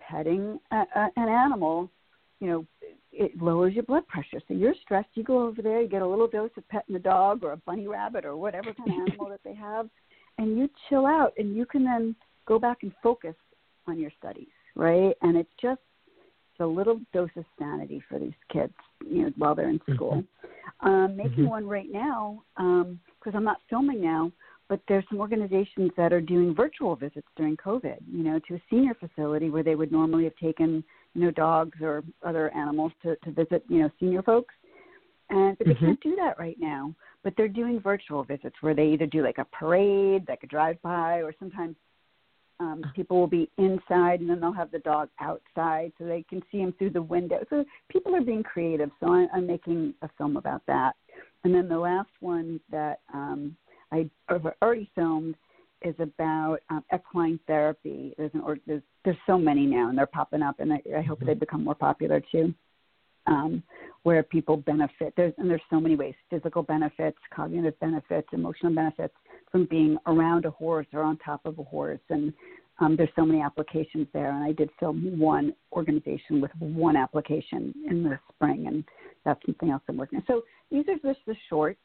petting 0.00 0.58
a, 0.72 0.76
a, 0.76 1.08
an 1.16 1.28
animal, 1.28 1.88
you 2.40 2.48
know, 2.48 2.66
it 3.12 3.40
lowers 3.40 3.74
your 3.74 3.84
blood 3.84 4.06
pressure. 4.08 4.40
So 4.48 4.54
you're 4.54 4.74
stressed, 4.82 5.08
you 5.14 5.22
go 5.22 5.46
over 5.46 5.62
there, 5.62 5.80
you 5.80 5.88
get 5.88 6.02
a 6.02 6.06
little 6.06 6.28
dose 6.28 6.50
of 6.56 6.68
petting 6.68 6.94
the 6.94 7.00
dog 7.00 7.44
or 7.44 7.52
a 7.52 7.56
bunny 7.58 7.86
rabbit 7.86 8.24
or 8.24 8.36
whatever 8.36 8.74
kind 8.74 8.90
of 8.90 9.08
animal 9.08 9.28
that 9.28 9.40
they 9.44 9.54
have 9.54 9.88
and 10.38 10.56
you 10.56 10.68
chill 10.88 11.06
out 11.06 11.32
and 11.36 11.56
you 11.56 11.66
can 11.66 11.84
then 11.84 12.14
go 12.46 12.58
back 12.58 12.78
and 12.82 12.92
focus 13.02 13.34
on 13.86 13.98
your 13.98 14.10
studies, 14.18 14.48
right? 14.74 15.14
And 15.22 15.36
it's 15.36 15.50
just 15.60 15.80
a 16.60 16.66
little 16.66 17.00
dose 17.12 17.30
of 17.36 17.44
sanity 17.58 18.02
for 18.08 18.18
these 18.18 18.32
kids, 18.52 18.72
you 19.04 19.22
know, 19.22 19.32
while 19.36 19.54
they're 19.54 19.70
in 19.70 19.80
school. 19.94 20.22
Mm-hmm. 20.22 20.88
Um, 20.88 21.16
making 21.16 21.32
mm-hmm. 21.32 21.46
one 21.46 21.66
right 21.66 21.90
now 21.90 22.42
because 22.56 23.34
um, 23.34 23.34
I'm 23.34 23.44
not 23.44 23.58
filming 23.68 24.00
now, 24.00 24.30
but 24.68 24.80
there's 24.86 25.04
some 25.08 25.18
organizations 25.18 25.90
that 25.96 26.12
are 26.12 26.20
doing 26.20 26.54
virtual 26.54 26.94
visits 26.94 27.26
during 27.36 27.56
COVID, 27.56 27.96
you 28.08 28.22
know, 28.22 28.38
to 28.46 28.54
a 28.54 28.62
senior 28.70 28.94
facility 28.94 29.50
where 29.50 29.64
they 29.64 29.74
would 29.74 29.90
normally 29.90 30.24
have 30.24 30.36
taken, 30.36 30.84
you 31.14 31.22
know, 31.22 31.30
dogs 31.32 31.78
or 31.82 32.04
other 32.24 32.54
animals 32.54 32.92
to, 33.02 33.16
to 33.24 33.32
visit, 33.32 33.64
you 33.68 33.80
know, 33.80 33.90
senior 33.98 34.22
folks. 34.22 34.54
And 35.30 35.58
but 35.58 35.66
they 35.66 35.74
mm-hmm. 35.74 35.86
can't 35.86 36.00
do 36.00 36.16
that 36.16 36.38
right 36.38 36.56
now 36.60 36.94
but 37.28 37.36
they're 37.36 37.46
doing 37.46 37.78
virtual 37.78 38.24
visits 38.24 38.56
where 38.62 38.74
they 38.74 38.86
either 38.86 39.04
do 39.04 39.22
like 39.22 39.36
a 39.36 39.44
parade, 39.44 40.24
like 40.30 40.42
a 40.44 40.46
drive 40.46 40.80
by, 40.80 41.20
or 41.20 41.34
sometimes 41.38 41.76
um, 42.58 42.82
people 42.96 43.18
will 43.18 43.26
be 43.26 43.50
inside 43.58 44.20
and 44.20 44.30
then 44.30 44.40
they'll 44.40 44.50
have 44.50 44.70
the 44.70 44.78
dog 44.78 45.10
outside 45.20 45.92
so 45.98 46.06
they 46.06 46.24
can 46.26 46.40
see 46.50 46.56
him 46.56 46.72
through 46.78 46.88
the 46.88 47.02
window. 47.02 47.44
So 47.50 47.66
people 47.90 48.16
are 48.16 48.22
being 48.22 48.42
creative. 48.42 48.88
So 48.98 49.12
I, 49.12 49.26
I'm 49.34 49.46
making 49.46 49.92
a 50.00 50.08
film 50.16 50.38
about 50.38 50.62
that. 50.68 50.94
And 51.44 51.54
then 51.54 51.68
the 51.68 51.78
last 51.78 52.08
one 52.20 52.60
that 52.70 53.00
um, 53.12 53.54
I 53.92 54.08
already 54.62 54.90
filmed 54.94 55.34
is 55.82 55.96
about 55.98 56.60
um, 56.70 56.82
equine 56.94 57.38
therapy. 57.46 58.14
There's 58.16 58.32
an 58.32 58.40
or 58.40 58.56
there's 58.66 58.82
there's 59.04 59.18
so 59.26 59.36
many 59.36 59.66
now, 59.66 59.90
and 59.90 59.98
they're 59.98 60.06
popping 60.06 60.40
up, 60.40 60.60
and 60.60 60.72
I, 60.72 60.80
I 60.96 61.02
hope 61.02 61.18
mm-hmm. 61.18 61.26
they 61.26 61.34
become 61.34 61.62
more 61.62 61.74
popular 61.74 62.22
too 62.32 62.54
um, 63.28 63.62
where 64.08 64.22
people 64.22 64.56
benefit. 64.56 65.12
There's, 65.18 65.34
and 65.36 65.50
there's 65.50 65.60
so 65.68 65.78
many 65.78 65.94
ways 65.94 66.14
physical 66.30 66.62
benefits, 66.62 67.18
cognitive 67.30 67.78
benefits, 67.78 68.26
emotional 68.32 68.74
benefits 68.74 69.12
from 69.52 69.66
being 69.66 69.98
around 70.06 70.46
a 70.46 70.50
horse 70.50 70.86
or 70.94 71.02
on 71.02 71.18
top 71.18 71.42
of 71.44 71.58
a 71.58 71.62
horse. 71.62 72.00
And 72.08 72.32
um, 72.80 72.96
there's 72.96 73.10
so 73.14 73.26
many 73.26 73.42
applications 73.42 74.06
there. 74.14 74.30
And 74.30 74.42
I 74.42 74.52
did 74.52 74.70
film 74.80 75.18
one 75.18 75.52
organization 75.74 76.40
with 76.40 76.50
one 76.58 76.96
application 76.96 77.74
in 77.90 78.02
the 78.02 78.18
spring, 78.32 78.66
and 78.66 78.82
that's 79.26 79.44
something 79.44 79.68
else 79.68 79.82
I'm 79.90 79.98
working 79.98 80.20
on. 80.20 80.24
So 80.26 80.40
these 80.70 80.86
are 80.88 80.96
just 81.06 81.20
the 81.26 81.36
shorts. 81.50 81.78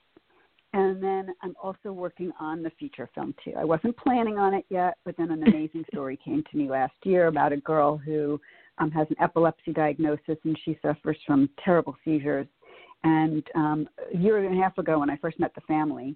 And 0.71 1.03
then 1.03 1.27
I'm 1.41 1.55
also 1.61 1.91
working 1.91 2.31
on 2.39 2.63
the 2.63 2.71
feature 2.79 3.09
film 3.13 3.35
too. 3.43 3.51
I 3.59 3.65
wasn't 3.65 3.97
planning 3.97 4.37
on 4.37 4.53
it 4.53 4.65
yet, 4.69 4.93
but 5.03 5.17
then 5.17 5.29
an 5.29 5.43
amazing 5.43 5.83
story 5.91 6.17
came 6.23 6.41
to 6.49 6.57
me 6.57 6.69
last 6.69 6.95
year 7.03 7.27
about 7.27 7.51
a 7.51 7.57
girl 7.57 7.97
who 7.97 8.39
um, 8.77 8.91
has 8.91 9.07
an 9.09 9.15
epilepsy 9.21 9.73
diagnosis 9.73 10.37
and 10.43 10.57
she 10.63 10.77
suffers 10.81 11.17
from 11.25 11.49
terrible 11.63 11.95
seizures. 12.03 12.47
And 13.03 13.43
um, 13.55 13.89
a 14.13 14.17
year 14.17 14.37
and 14.37 14.57
a 14.57 14.61
half 14.61 14.77
ago, 14.77 14.99
when 14.99 15.09
I 15.09 15.17
first 15.17 15.39
met 15.39 15.53
the 15.55 15.61
family, 15.61 16.15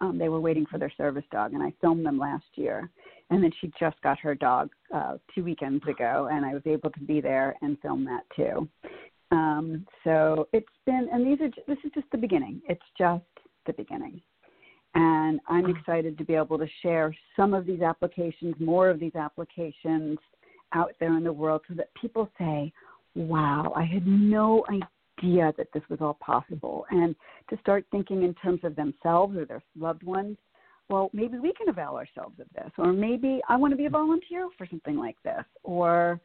um, 0.00 0.18
they 0.18 0.28
were 0.28 0.40
waiting 0.40 0.66
for 0.66 0.78
their 0.78 0.92
service 0.96 1.24
dog, 1.30 1.54
and 1.54 1.62
I 1.62 1.72
filmed 1.80 2.04
them 2.04 2.18
last 2.18 2.44
year. 2.56 2.90
And 3.30 3.42
then 3.42 3.52
she 3.60 3.72
just 3.80 4.00
got 4.02 4.18
her 4.20 4.34
dog 4.34 4.70
uh, 4.94 5.16
two 5.34 5.44
weekends 5.44 5.86
ago, 5.88 6.28
and 6.30 6.44
I 6.44 6.52
was 6.52 6.62
able 6.66 6.90
to 6.90 7.00
be 7.00 7.20
there 7.20 7.56
and 7.62 7.80
film 7.80 8.04
that 8.04 8.22
too. 8.36 8.68
Um, 9.30 9.86
so 10.02 10.48
it's 10.52 10.66
been, 10.84 11.08
and 11.12 11.26
these 11.26 11.40
are, 11.40 11.50
this 11.66 11.78
is 11.84 11.90
just 11.94 12.06
the 12.12 12.18
beginning. 12.18 12.60
It's 12.68 12.82
just 12.98 13.24
the 13.66 13.72
beginning. 13.72 14.20
And 14.94 15.40
I'm 15.48 15.66
excited 15.70 16.18
to 16.18 16.24
be 16.24 16.34
able 16.34 16.58
to 16.58 16.68
share 16.82 17.14
some 17.34 17.54
of 17.54 17.66
these 17.66 17.80
applications, 17.80 18.54
more 18.60 18.90
of 18.90 19.00
these 19.00 19.14
applications, 19.16 20.18
out 20.74 20.92
there 21.00 21.16
in 21.16 21.24
the 21.24 21.32
world 21.32 21.62
so 21.68 21.74
that 21.74 21.88
people 22.00 22.28
say, 22.38 22.72
wow, 23.14 23.72
I 23.76 23.84
had 23.84 24.06
no 24.06 24.64
idea 24.68 25.52
that 25.56 25.68
this 25.72 25.82
was 25.88 26.00
all 26.00 26.18
possible. 26.20 26.84
And 26.90 27.14
to 27.50 27.58
start 27.60 27.84
thinking 27.90 28.22
in 28.22 28.34
terms 28.34 28.60
of 28.64 28.76
themselves 28.76 29.36
or 29.36 29.44
their 29.46 29.62
loved 29.78 30.02
ones, 30.02 30.36
well, 30.88 31.10
maybe 31.12 31.38
we 31.38 31.52
can 31.54 31.68
avail 31.68 31.94
ourselves 31.94 32.38
of 32.40 32.46
this, 32.54 32.70
or 32.76 32.92
maybe 32.92 33.40
I 33.48 33.56
want 33.56 33.72
to 33.72 33.76
be 33.76 33.86
a 33.86 33.90
volunteer 33.90 34.48
for 34.58 34.66
something 34.66 34.98
like 34.98 35.16
this, 35.22 35.44
or, 35.62 36.20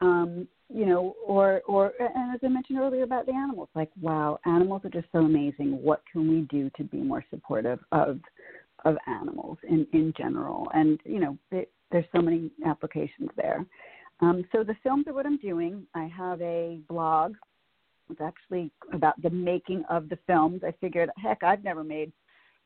um, 0.00 0.48
you 0.68 0.86
know, 0.86 1.14
or, 1.24 1.62
or, 1.68 1.92
and 2.00 2.34
as 2.34 2.40
I 2.42 2.48
mentioned 2.48 2.78
earlier 2.80 3.04
about 3.04 3.26
the 3.26 3.32
animals, 3.32 3.68
like, 3.76 3.90
wow, 4.00 4.40
animals 4.44 4.82
are 4.84 4.90
just 4.90 5.06
so 5.12 5.20
amazing. 5.20 5.80
What 5.82 6.02
can 6.10 6.28
we 6.28 6.40
do 6.50 6.68
to 6.78 6.82
be 6.82 6.96
more 6.96 7.24
supportive 7.30 7.78
of, 7.92 8.18
of 8.84 8.96
animals 9.06 9.58
in, 9.68 9.86
in 9.92 10.12
general? 10.16 10.68
And, 10.74 10.98
you 11.04 11.20
know, 11.20 11.38
it, 11.52 11.70
there's 11.92 12.04
so 12.14 12.22
many 12.22 12.50
applications 12.66 13.28
there. 13.36 13.64
Um, 14.20 14.44
so 14.52 14.64
the 14.64 14.76
films 14.82 15.06
are 15.06 15.12
what 15.12 15.26
I'm 15.26 15.38
doing. 15.38 15.86
I 15.94 16.06
have 16.16 16.40
a 16.40 16.80
blog. 16.88 17.34
It's 18.10 18.20
actually 18.20 18.70
about 18.92 19.20
the 19.22 19.30
making 19.30 19.84
of 19.88 20.08
the 20.08 20.18
films. 20.26 20.62
I 20.66 20.72
figured, 20.80 21.10
heck, 21.16 21.42
I've 21.42 21.64
never 21.64 21.84
made 21.84 22.12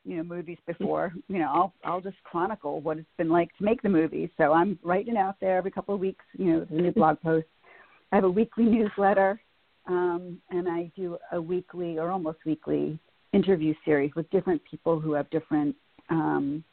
you 0.07 0.17
know 0.17 0.23
movies 0.23 0.57
before. 0.65 1.13
You 1.27 1.39
know, 1.39 1.51
I'll 1.53 1.73
I'll 1.83 2.01
just 2.01 2.15
chronicle 2.23 2.79
what 2.79 2.97
it's 2.97 3.07
been 3.17 3.29
like 3.29 3.49
to 3.57 3.63
make 3.63 3.81
the 3.81 3.89
movies. 3.89 4.29
So 4.37 4.53
I'm 4.53 4.79
writing 4.81 5.17
out 5.17 5.35
there 5.41 5.57
every 5.57 5.71
couple 5.71 5.93
of 5.93 5.99
weeks. 5.99 6.23
You 6.37 6.45
know, 6.45 6.67
a 6.69 6.73
new 6.73 6.91
blog 6.95 7.19
post. 7.21 7.47
I 8.11 8.15
have 8.15 8.23
a 8.23 8.29
weekly 8.29 8.63
newsletter, 8.63 9.41
um, 9.87 10.41
and 10.49 10.69
I 10.69 10.89
do 10.95 11.17
a 11.33 11.41
weekly 11.41 11.97
or 11.97 12.09
almost 12.11 12.39
weekly 12.45 12.97
interview 13.33 13.73
series 13.83 14.11
with 14.15 14.29
different 14.29 14.61
people 14.63 15.01
who 15.01 15.11
have 15.11 15.29
different 15.29 15.75
um, 16.09 16.63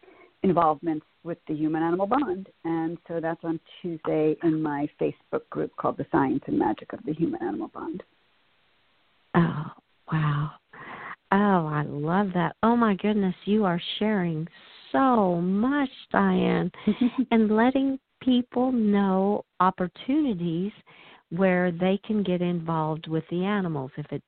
involvements 0.45 1.05
with 1.25 1.39
the 1.49 1.55
human 1.55 1.83
animal 1.83 2.07
bond. 2.07 2.49
And 2.65 2.99
so 3.09 3.19
that's 3.21 3.43
on 3.43 3.59
Tuesday 3.81 4.37
in 4.43 4.63
my 4.63 4.89
Facebook 5.01 5.49
group 5.51 5.75
called 5.77 5.97
The 5.97 6.07
Science 6.13 6.43
and 6.47 6.59
Magic 6.59 6.93
of 6.93 7.01
the 7.05 7.15
Human 7.15 7.43
Animal 7.43 7.69
Bond. 7.69 8.03
Oh, 9.35 9.65
wow. 10.13 10.51
Oh, 11.33 11.67
I 11.67 11.85
love 11.89 12.29
that. 12.35 12.55
Oh 12.63 12.77
my 12.77 12.95
goodness, 12.95 13.35
you 13.45 13.65
are 13.65 13.81
sharing 13.99 14.47
so 14.93 15.41
much, 15.41 15.89
Diane, 16.13 16.71
and 17.33 17.51
letting 17.57 17.99
people 18.23 18.71
know 18.71 19.45
opportunities 19.59 20.73
where 21.31 21.73
they 21.73 21.99
can 22.07 22.23
get 22.23 22.41
involved 22.41 23.09
with 23.09 23.25
the 23.31 23.45
animals. 23.45 23.91
If 23.97 24.07
it 24.13 24.23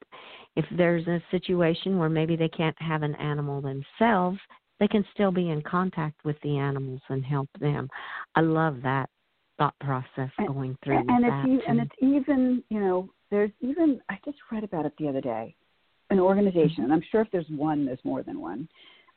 if 0.56 0.64
there's 0.76 1.06
a 1.06 1.22
situation 1.30 1.98
where 1.98 2.08
maybe 2.08 2.34
they 2.34 2.48
can't 2.48 2.80
have 2.80 3.02
an 3.02 3.14
animal 3.16 3.60
themselves, 3.60 4.38
they 4.80 4.88
can 4.88 5.04
still 5.14 5.30
be 5.30 5.50
in 5.50 5.62
contact 5.62 6.24
with 6.24 6.36
the 6.42 6.58
animals 6.58 7.00
and 7.08 7.24
help 7.24 7.48
them. 7.60 7.88
I 8.34 8.40
love 8.40 8.78
that 8.82 9.08
thought 9.58 9.74
process 9.80 10.30
going 10.46 10.76
through 10.84 10.98
and, 10.98 11.08
and 11.08 11.24
it's 11.24 11.64
and 11.66 11.80
it's 11.80 11.94
even 12.02 12.62
you 12.68 12.78
know 12.78 13.08
there's 13.30 13.50
even 13.60 14.00
I 14.08 14.18
just 14.24 14.38
read 14.52 14.64
about 14.64 14.86
it 14.86 14.92
the 14.98 15.08
other 15.08 15.20
day, 15.20 15.54
an 16.10 16.20
organization, 16.20 16.84
and 16.84 16.92
I'm 16.92 17.02
sure 17.10 17.22
if 17.22 17.28
there's 17.32 17.48
one, 17.48 17.84
there's 17.84 18.04
more 18.04 18.22
than 18.22 18.40
one, 18.40 18.68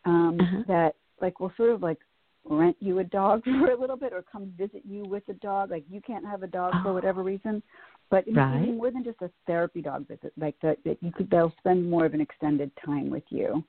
um, 0.05 0.37
uh-huh. 0.39 0.63
that 0.67 0.95
like 1.21 1.39
will 1.39 1.51
sort 1.57 1.71
of 1.71 1.81
like 1.81 1.99
rent 2.45 2.75
you 2.79 2.99
a 2.99 3.03
dog 3.03 3.43
for 3.43 3.71
a 3.71 3.79
little 3.79 3.97
bit 3.97 4.13
or 4.13 4.23
come 4.31 4.53
visit 4.57 4.83
you 4.87 5.03
with 5.05 5.23
a 5.29 5.33
dog. 5.33 5.71
Like 5.71 5.83
you 5.89 6.01
can't 6.01 6.25
have 6.25 6.43
a 6.43 6.47
dog 6.47 6.73
oh. 6.75 6.83
for 6.83 6.93
whatever 6.93 7.21
reason, 7.21 7.61
but 8.09 8.25
right. 8.33 8.67
more 8.67 8.91
than 8.91 9.03
just 9.03 9.21
a 9.21 9.29
therapy 9.45 9.81
dog 9.81 10.07
visit, 10.07 10.33
like 10.37 10.55
that, 10.63 10.77
that 10.85 10.97
you 11.01 11.11
could 11.11 11.29
they'll 11.29 11.53
spend 11.59 11.89
more 11.89 12.05
of 12.05 12.13
an 12.13 12.21
extended 12.21 12.71
time 12.83 13.09
with 13.09 13.23
you, 13.29 13.63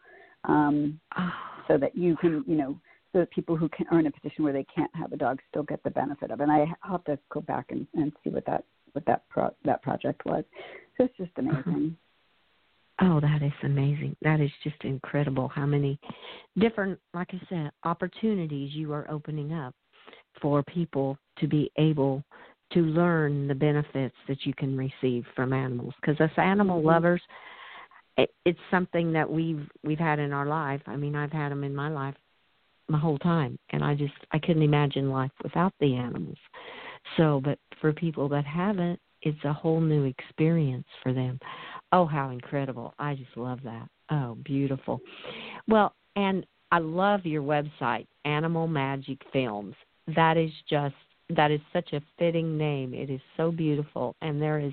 um, 0.44 1.00
oh. 1.18 1.30
so 1.68 1.78
that 1.78 1.96
you 1.96 2.16
can 2.16 2.44
you 2.46 2.56
know 2.56 2.78
so 3.12 3.20
that 3.20 3.30
people 3.30 3.56
who 3.56 3.68
can, 3.70 3.86
are 3.90 3.98
in 3.98 4.06
a 4.06 4.10
position 4.10 4.44
where 4.44 4.52
they 4.52 4.66
can't 4.74 4.90
have 4.94 5.12
a 5.12 5.16
dog 5.16 5.40
still 5.48 5.64
get 5.64 5.82
the 5.82 5.90
benefit 5.90 6.30
of 6.30 6.40
it. 6.40 6.44
And 6.44 6.52
I 6.52 6.66
have 6.82 7.04
to 7.04 7.18
go 7.32 7.40
back 7.40 7.66
and, 7.70 7.86
and 7.94 8.12
see 8.22 8.30
what 8.30 8.46
that 8.46 8.64
what 8.92 9.04
that 9.06 9.28
pro, 9.28 9.50
that 9.64 9.82
project 9.82 10.24
was. 10.24 10.44
So 10.96 11.04
it's 11.04 11.16
just 11.16 11.30
amazing. 11.36 11.96
Oh, 13.02 13.18
that 13.20 13.42
is 13.42 13.52
amazing. 13.62 14.14
That 14.20 14.40
is 14.40 14.50
just 14.62 14.76
incredible 14.82 15.48
how 15.48 15.64
many 15.64 15.98
different, 16.58 16.98
like 17.14 17.28
I 17.32 17.40
said, 17.48 17.70
opportunities 17.84 18.74
you 18.74 18.92
are 18.92 19.10
opening 19.10 19.52
up 19.52 19.74
for 20.42 20.62
people 20.64 21.16
to 21.38 21.46
be 21.46 21.70
able 21.78 22.22
to 22.72 22.80
learn 22.80 23.48
the 23.48 23.54
benefits 23.54 24.14
that 24.28 24.44
you 24.44 24.52
can 24.54 24.76
receive 24.76 25.24
from 25.34 25.52
animals. 25.52 25.94
Because 26.00 26.16
as 26.20 26.30
animal 26.36 26.78
mm-hmm. 26.78 26.88
lovers, 26.88 27.22
it, 28.22 28.30
it's 28.44 28.58
something 28.70 29.12
that 29.12 29.30
we've 29.30 29.68
we've 29.84 29.98
had 29.98 30.18
in 30.18 30.32
our 30.32 30.46
life. 30.46 30.80
I 30.86 30.96
mean, 30.96 31.16
I've 31.16 31.32
had 31.32 31.50
them 31.50 31.64
in 31.64 31.74
my 31.74 31.88
life 31.88 32.14
my 32.88 32.98
whole 32.98 33.18
time, 33.18 33.58
and 33.70 33.84
I 33.84 33.94
just 33.94 34.14
I 34.32 34.38
couldn't 34.38 34.62
imagine 34.62 35.10
life 35.10 35.30
without 35.42 35.72
the 35.80 35.94
animals. 35.94 36.38
So, 37.16 37.40
but 37.42 37.58
for 37.80 37.92
people 37.92 38.28
that 38.30 38.44
haven't, 38.44 39.00
it's 39.22 39.42
a 39.44 39.52
whole 39.52 39.80
new 39.80 40.04
experience 40.04 40.86
for 41.02 41.12
them. 41.12 41.38
Oh, 41.92 42.06
how 42.06 42.30
incredible. 42.30 42.94
I 42.98 43.14
just 43.14 43.36
love 43.36 43.60
that. 43.64 43.88
Oh, 44.10 44.36
beautiful. 44.44 45.00
Well, 45.68 45.94
and 46.16 46.44
I 46.72 46.78
love 46.78 47.24
your 47.24 47.42
website, 47.42 48.06
Animal 48.24 48.66
Magic 48.66 49.18
Films. 49.32 49.74
That 50.14 50.36
is 50.36 50.50
just 50.68 50.94
that 51.36 51.50
is 51.50 51.60
such 51.72 51.92
a 51.92 52.02
fitting 52.18 52.58
name. 52.58 52.92
It 52.92 53.08
is 53.08 53.20
so 53.36 53.52
beautiful 53.52 54.16
and 54.20 54.42
there 54.42 54.58
is 54.58 54.72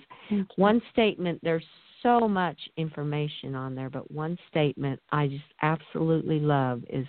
one 0.56 0.82
statement 0.92 1.40
there's 1.44 1.64
so 2.04 2.28
much 2.28 2.58
information 2.78 3.56
on 3.56 3.76
there, 3.76 3.90
but 3.90 4.12
one 4.12 4.38
statement 4.50 5.00
I 5.12 5.28
just 5.28 5.44
absolutely 5.62 6.40
love 6.40 6.84
is 6.90 7.06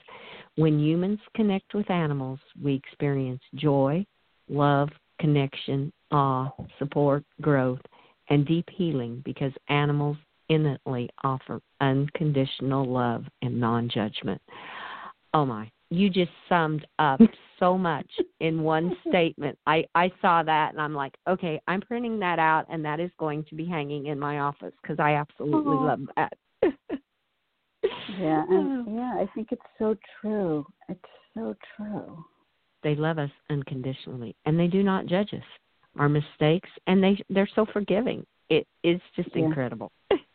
when 0.56 0.78
humans 0.78 1.20
connect 1.34 1.74
with 1.74 1.90
animals, 1.90 2.40
we 2.62 2.74
experience 2.74 3.42
joy, 3.54 4.04
love, 4.48 4.88
connection, 5.20 5.92
awe, 6.10 6.50
support, 6.78 7.24
growth, 7.40 7.80
and 8.30 8.46
deep 8.46 8.68
healing 8.70 9.22
because 9.24 9.52
animals 9.68 10.16
innately 10.48 11.08
offer 11.24 11.60
unconditional 11.80 12.84
love 12.84 13.24
and 13.42 13.58
non 13.58 13.88
judgment. 13.88 14.40
Oh 15.34 15.44
my, 15.44 15.70
you 15.90 16.10
just 16.10 16.30
summed 16.48 16.86
up 16.98 17.20
so 17.58 17.76
much 17.76 18.10
in 18.40 18.62
one 18.62 18.96
statement. 19.08 19.58
I 19.66 19.84
I 19.94 20.10
saw 20.20 20.42
that 20.42 20.72
and 20.72 20.80
I'm 20.80 20.94
like, 20.94 21.14
okay, 21.28 21.60
I'm 21.66 21.80
printing 21.80 22.18
that 22.20 22.38
out 22.38 22.66
and 22.70 22.84
that 22.84 23.00
is 23.00 23.10
going 23.18 23.44
to 23.48 23.54
be 23.54 23.64
hanging 23.64 24.06
in 24.06 24.18
my 24.18 24.40
office 24.40 24.72
because 24.82 24.98
I 24.98 25.14
absolutely 25.14 25.76
oh. 25.76 25.84
love 25.84 26.00
that. 26.16 26.32
yeah, 28.18 28.44
and 28.48 28.86
yeah, 28.96 29.14
I 29.16 29.28
think 29.34 29.48
it's 29.50 29.62
so 29.78 29.96
true. 30.20 30.66
It's 30.88 31.00
so 31.34 31.54
true. 31.76 32.24
They 32.82 32.94
love 32.94 33.18
us 33.18 33.30
unconditionally 33.50 34.36
and 34.46 34.58
they 34.58 34.68
do 34.68 34.82
not 34.82 35.06
judge 35.06 35.34
us 35.34 35.42
our 35.98 36.08
mistakes 36.08 36.68
and 36.86 37.02
they 37.02 37.18
they're 37.28 37.48
so 37.54 37.66
forgiving. 37.72 38.24
It 38.50 38.66
is 38.84 39.00
just 39.16 39.30
yeah. 39.34 39.44
incredible. 39.44 39.90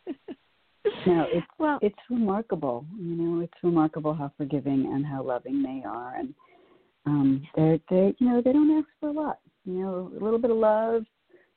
no, 1.06 1.26
it's 1.32 1.46
well, 1.58 1.78
it's 1.82 1.98
remarkable. 2.10 2.84
You 2.98 3.16
know, 3.16 3.40
it's 3.40 3.52
remarkable 3.62 4.14
how 4.14 4.32
forgiving 4.36 4.90
and 4.92 5.04
how 5.04 5.22
loving 5.22 5.62
they 5.62 5.82
are, 5.86 6.16
and 6.16 6.34
um, 7.06 7.42
they 7.56 7.80
they 7.90 8.14
you 8.18 8.28
know 8.28 8.42
they 8.42 8.52
don't 8.52 8.78
ask 8.78 8.88
for 9.00 9.08
a 9.08 9.12
lot. 9.12 9.38
You 9.64 9.74
know, 9.74 10.12
a 10.18 10.24
little 10.24 10.38
bit 10.38 10.50
of 10.50 10.56
love, 10.56 11.04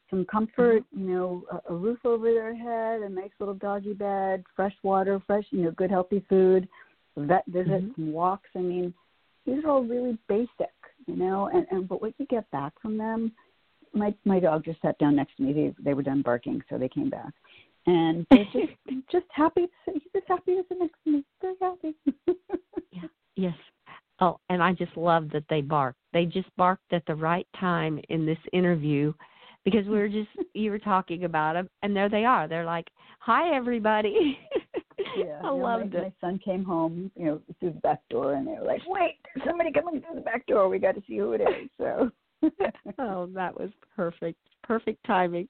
some 0.09 0.25
comfort. 0.25 0.83
Mm-hmm. 0.83 1.07
You 1.07 1.15
know, 1.15 1.43
a, 1.51 1.73
a 1.73 1.75
roof 1.75 1.99
over 2.05 2.31
their 2.31 2.55
head, 2.55 3.01
a 3.01 3.09
nice 3.09 3.31
little 3.39 3.55
doggy 3.55 3.93
bed, 3.93 4.43
fresh 4.55 4.75
water, 4.83 5.21
fresh 5.25 5.45
you 5.51 5.63
know, 5.63 5.71
good 5.71 5.91
healthy 5.91 6.23
food, 6.29 6.67
vet 7.15 7.43
visits, 7.47 7.85
mm-hmm. 7.85 8.11
walks. 8.11 8.49
I 8.55 8.59
mean, 8.59 8.93
these 9.45 9.63
are 9.63 9.69
all 9.69 9.83
really 9.83 10.17
basic. 10.27 10.49
You 11.05 11.15
know, 11.15 11.49
and 11.53 11.65
and 11.71 11.87
but 11.87 12.01
what 12.01 12.13
you 12.17 12.25
get 12.27 12.49
back 12.51 12.73
from 12.81 12.97
them. 12.97 13.31
My 13.93 14.13
my 14.25 14.39
dog 14.39 14.65
just 14.65 14.81
sat 14.81 14.99
down 14.99 15.15
next 15.15 15.37
to 15.37 15.43
me. 15.43 15.53
They 15.53 15.73
they 15.83 15.93
were 15.93 16.03
done 16.03 16.21
barking, 16.21 16.61
so 16.69 16.77
they 16.77 16.89
came 16.89 17.09
back 17.09 17.33
and 17.87 18.27
just 18.33 18.67
just 19.11 19.25
happy. 19.31 19.67
He's 19.85 20.01
just 20.13 20.27
happy 20.27 20.55
to 20.55 20.63
sit 20.69 20.79
next 20.79 20.95
to 21.05 21.11
me. 21.11 21.23
Very 21.41 21.55
happy. 21.61 21.95
yeah. 22.91 23.07
Yes. 23.35 23.55
Oh, 24.19 24.39
and 24.49 24.61
I 24.61 24.73
just 24.73 24.95
love 24.97 25.29
that 25.31 25.45
they 25.49 25.61
bark. 25.61 25.95
They 26.13 26.25
just 26.25 26.49
barked 26.57 26.91
at 26.91 27.05
the 27.05 27.15
right 27.15 27.47
time 27.59 27.99
in 28.09 28.25
this 28.25 28.37
interview 28.51 29.13
because 29.63 29.85
we 29.85 29.97
were 29.97 30.09
just 30.09 30.29
you 30.53 30.71
were 30.71 30.79
talking 30.79 31.23
about 31.23 31.53
them, 31.53 31.69
and 31.81 31.95
there 31.95 32.09
they 32.09 32.25
are. 32.25 32.47
They're 32.47 32.65
like, 32.65 32.87
"Hi, 33.19 33.55
everybody." 33.55 34.37
yeah, 35.17 35.39
I 35.43 35.49
loved 35.49 35.93
my, 35.93 35.99
it. 35.99 36.03
My 36.03 36.29
son 36.29 36.39
came 36.43 36.63
home, 36.63 37.11
you 37.15 37.25
know, 37.25 37.41
through 37.59 37.73
the 37.73 37.79
back 37.79 38.01
door, 38.09 38.33
and 38.33 38.45
they 38.47 38.51
were 38.51 38.65
like, 38.65 38.81
"Wait, 38.87 39.17
there's 39.33 39.47
somebody 39.47 39.71
coming 39.71 40.01
through 40.01 40.15
the 40.15 40.21
back 40.21 40.45
door. 40.47 40.67
We 40.67 40.79
got 40.79 40.95
to 40.95 41.03
see 41.07 41.17
who 41.17 41.33
it 41.33 41.41
is." 41.41 41.69
So. 41.77 42.11
oh, 42.99 43.27
that 43.33 43.59
was 43.59 43.71
perfect. 43.95 44.37
Perfect 44.63 45.03
timing. 45.05 45.47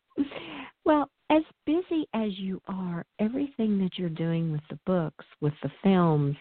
Well, 0.88 1.10
as 1.30 1.44
busy 1.66 2.08
as 2.14 2.40
you 2.40 2.62
are, 2.70 3.04
everything 3.20 3.78
that 3.80 3.98
you're 3.98 4.08
doing 4.08 4.54
with 4.54 4.62
the 4.70 4.80
books, 4.86 5.26
with 5.42 5.52
the 5.62 5.70
films, 5.84 6.38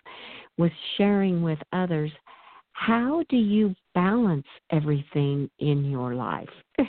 with 0.56 0.70
sharing 0.96 1.42
with 1.42 1.58
others, 1.72 2.12
how 2.70 3.24
do 3.28 3.36
you 3.36 3.74
balance 3.92 4.46
everything 4.70 5.50
in 5.58 5.84
your 5.84 6.14
life? 6.14 6.48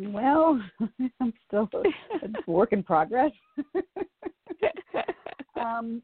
Well, 0.00 0.62
I'm 1.20 1.32
still 1.48 1.68
a 1.74 2.28
work 2.48 2.72
in 2.72 2.84
progress. 2.84 3.32
um, 5.56 6.00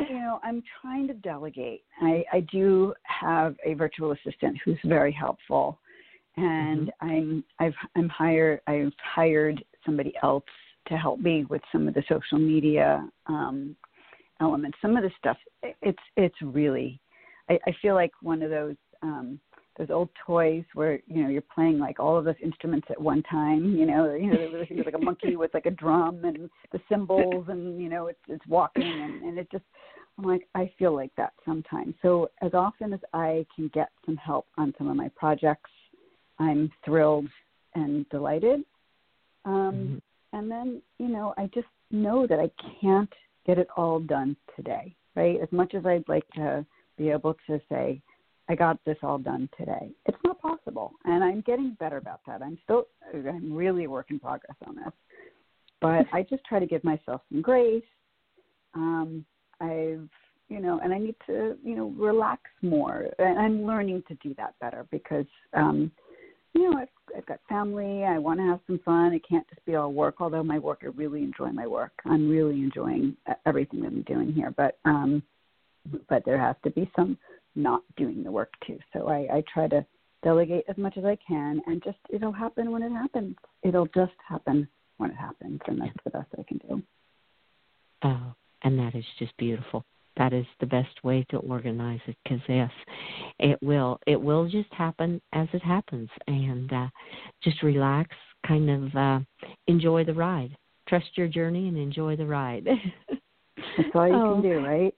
you 0.00 0.14
know, 0.14 0.40
I'm 0.42 0.60
trying 0.80 1.06
to 1.06 1.14
delegate. 1.14 1.84
I, 2.00 2.24
I 2.32 2.40
do 2.50 2.94
have 3.04 3.54
a 3.64 3.74
virtual 3.74 4.10
assistant 4.10 4.58
who's 4.64 4.78
very 4.84 5.12
helpful, 5.12 5.78
and 6.36 6.88
mm-hmm. 6.88 7.08
I'm 7.08 7.44
I've 7.60 7.74
I'm 7.96 8.08
hired 8.08 8.60
I've 8.66 8.90
hired 9.14 9.64
somebody 9.88 10.12
else 10.22 10.44
to 10.88 10.96
help 10.96 11.18
me 11.18 11.44
with 11.48 11.62
some 11.72 11.88
of 11.88 11.94
the 11.94 12.02
social 12.08 12.38
media 12.38 13.08
um, 13.26 13.74
elements. 14.40 14.76
Some 14.82 14.96
of 14.96 15.02
the 15.02 15.10
stuff, 15.18 15.36
it's 15.62 15.98
it's 16.16 16.36
really, 16.42 17.00
I, 17.48 17.58
I 17.66 17.72
feel 17.80 17.94
like 17.94 18.12
one 18.22 18.42
of 18.42 18.50
those 18.50 18.76
um, 19.02 19.40
those 19.78 19.90
old 19.90 20.10
toys 20.26 20.64
where 20.74 21.00
you 21.06 21.22
know 21.22 21.30
you're 21.30 21.42
playing 21.54 21.78
like 21.78 22.00
all 22.00 22.18
of 22.18 22.24
those 22.24 22.34
instruments 22.42 22.88
at 22.90 23.00
one 23.00 23.22
time. 23.24 23.76
You 23.76 23.86
know, 23.86 24.14
you 24.14 24.30
know, 24.30 24.50
there's 24.52 24.68
like 24.84 24.94
a 24.94 25.04
monkey 25.04 25.36
with 25.36 25.52
like 25.54 25.66
a 25.66 25.70
drum 25.70 26.24
and 26.24 26.50
the 26.72 26.80
cymbals, 26.88 27.46
and 27.48 27.80
you 27.80 27.88
know, 27.88 28.08
it's 28.08 28.18
it's 28.28 28.46
walking, 28.46 28.82
and, 28.82 29.22
and 29.22 29.38
it 29.38 29.48
just. 29.50 29.64
I'm 30.18 30.24
like, 30.24 30.48
I 30.56 30.68
feel 30.76 30.96
like 30.96 31.12
that 31.16 31.32
sometimes. 31.44 31.94
So 32.02 32.28
as 32.42 32.52
often 32.52 32.92
as 32.92 32.98
I 33.12 33.46
can 33.54 33.70
get 33.72 33.90
some 34.04 34.16
help 34.16 34.46
on 34.56 34.74
some 34.76 34.88
of 34.88 34.96
my 34.96 35.08
projects, 35.14 35.70
I'm 36.40 36.72
thrilled 36.84 37.28
and 37.76 38.04
delighted. 38.08 38.64
Um, 39.48 39.74
mm-hmm. 39.74 39.96
And 40.38 40.50
then, 40.50 40.82
you 40.98 41.08
know, 41.08 41.32
I 41.38 41.48
just 41.54 41.66
know 41.90 42.26
that 42.26 42.38
I 42.38 42.50
can't 42.80 43.12
get 43.46 43.58
it 43.58 43.68
all 43.76 43.98
done 43.98 44.36
today, 44.54 44.94
right? 45.16 45.40
As 45.40 45.48
much 45.50 45.74
as 45.74 45.86
I'd 45.86 46.06
like 46.06 46.28
to 46.34 46.66
be 46.98 47.08
able 47.08 47.34
to 47.46 47.60
say, 47.70 48.02
I 48.50 48.54
got 48.54 48.78
this 48.84 48.98
all 49.02 49.18
done 49.18 49.48
today, 49.58 49.90
it's 50.06 50.18
not 50.22 50.40
possible. 50.40 50.92
And 51.04 51.24
I'm 51.24 51.40
getting 51.42 51.76
better 51.80 51.96
about 51.96 52.20
that. 52.26 52.42
I'm 52.42 52.58
still, 52.64 52.84
I'm 53.14 53.52
really 53.52 53.84
a 53.84 53.90
work 53.90 54.10
in 54.10 54.18
progress 54.18 54.56
on 54.66 54.76
this. 54.76 54.92
But 55.80 56.06
I 56.12 56.26
just 56.28 56.44
try 56.44 56.58
to 56.58 56.66
give 56.66 56.84
myself 56.84 57.22
some 57.30 57.40
grace. 57.40 57.82
Um, 58.74 59.24
I've, 59.60 60.08
you 60.48 60.60
know, 60.60 60.80
and 60.82 60.92
I 60.92 60.98
need 60.98 61.14
to, 61.26 61.56
you 61.62 61.76
know, 61.76 61.88
relax 61.96 62.42
more. 62.62 63.06
And 63.18 63.38
I'm 63.38 63.64
learning 63.64 64.02
to 64.08 64.14
do 64.16 64.34
that 64.36 64.54
better 64.60 64.86
because, 64.90 65.26
um, 65.54 65.90
you 66.54 66.70
know, 66.70 66.78
I've, 66.78 66.88
I've 67.16 67.26
got 67.26 67.40
family. 67.48 68.04
I 68.04 68.18
want 68.18 68.40
to 68.40 68.46
have 68.46 68.60
some 68.66 68.80
fun. 68.84 69.12
It 69.12 69.22
can't 69.28 69.48
just 69.48 69.64
be 69.64 69.74
all 69.74 69.92
work. 69.92 70.16
Although 70.20 70.42
my 70.42 70.58
work, 70.58 70.80
I 70.82 70.86
really 70.86 71.22
enjoy 71.22 71.50
my 71.50 71.66
work. 71.66 71.92
I'm 72.04 72.28
really 72.28 72.56
enjoying 72.56 73.16
everything 73.46 73.80
that 73.82 73.88
I'm 73.88 74.02
doing 74.02 74.32
here. 74.32 74.52
But 74.56 74.78
um, 74.84 75.22
but 76.08 76.24
there 76.24 76.38
has 76.38 76.56
to 76.64 76.70
be 76.70 76.90
some 76.94 77.16
not 77.54 77.82
doing 77.96 78.22
the 78.22 78.30
work 78.30 78.52
too. 78.66 78.78
So 78.92 79.08
I, 79.08 79.36
I 79.36 79.44
try 79.52 79.68
to 79.68 79.84
delegate 80.22 80.64
as 80.68 80.76
much 80.76 80.96
as 80.96 81.04
I 81.04 81.16
can, 81.26 81.60
and 81.66 81.82
just 81.82 81.98
it'll 82.10 82.32
happen 82.32 82.70
when 82.70 82.82
it 82.82 82.90
happens. 82.90 83.36
It'll 83.62 83.86
just 83.86 84.12
happen 84.28 84.68
when 84.96 85.10
it 85.10 85.16
happens, 85.16 85.60
and 85.66 85.80
that's 85.80 85.92
the 86.04 86.10
best 86.10 86.28
I 86.38 86.42
can 86.42 86.58
do. 86.58 86.82
Oh, 88.02 88.34
and 88.62 88.78
that 88.78 88.94
is 88.94 89.04
just 89.18 89.36
beautiful. 89.36 89.84
That 90.18 90.32
is 90.32 90.46
the 90.60 90.66
best 90.66 91.02
way 91.04 91.24
to 91.30 91.38
organize 91.38 92.00
it 92.06 92.16
because 92.24 92.40
yes, 92.48 92.70
it 93.38 93.58
will. 93.62 93.98
It 94.06 94.20
will 94.20 94.48
just 94.48 94.72
happen 94.72 95.20
as 95.32 95.48
it 95.52 95.62
happens, 95.62 96.08
and 96.26 96.72
uh, 96.72 96.88
just 97.42 97.62
relax, 97.62 98.10
kind 98.46 98.68
of 98.68 98.96
uh, 98.96 99.20
enjoy 99.68 100.04
the 100.04 100.14
ride. 100.14 100.56
Trust 100.88 101.06
your 101.14 101.28
journey 101.28 101.68
and 101.68 101.78
enjoy 101.78 102.16
the 102.16 102.26
ride. 102.26 102.66
That's 103.76 103.90
all 103.94 104.08
you 104.08 104.14
oh. 104.14 104.34
can 104.34 104.42
do, 104.42 104.66
right? 104.66 104.94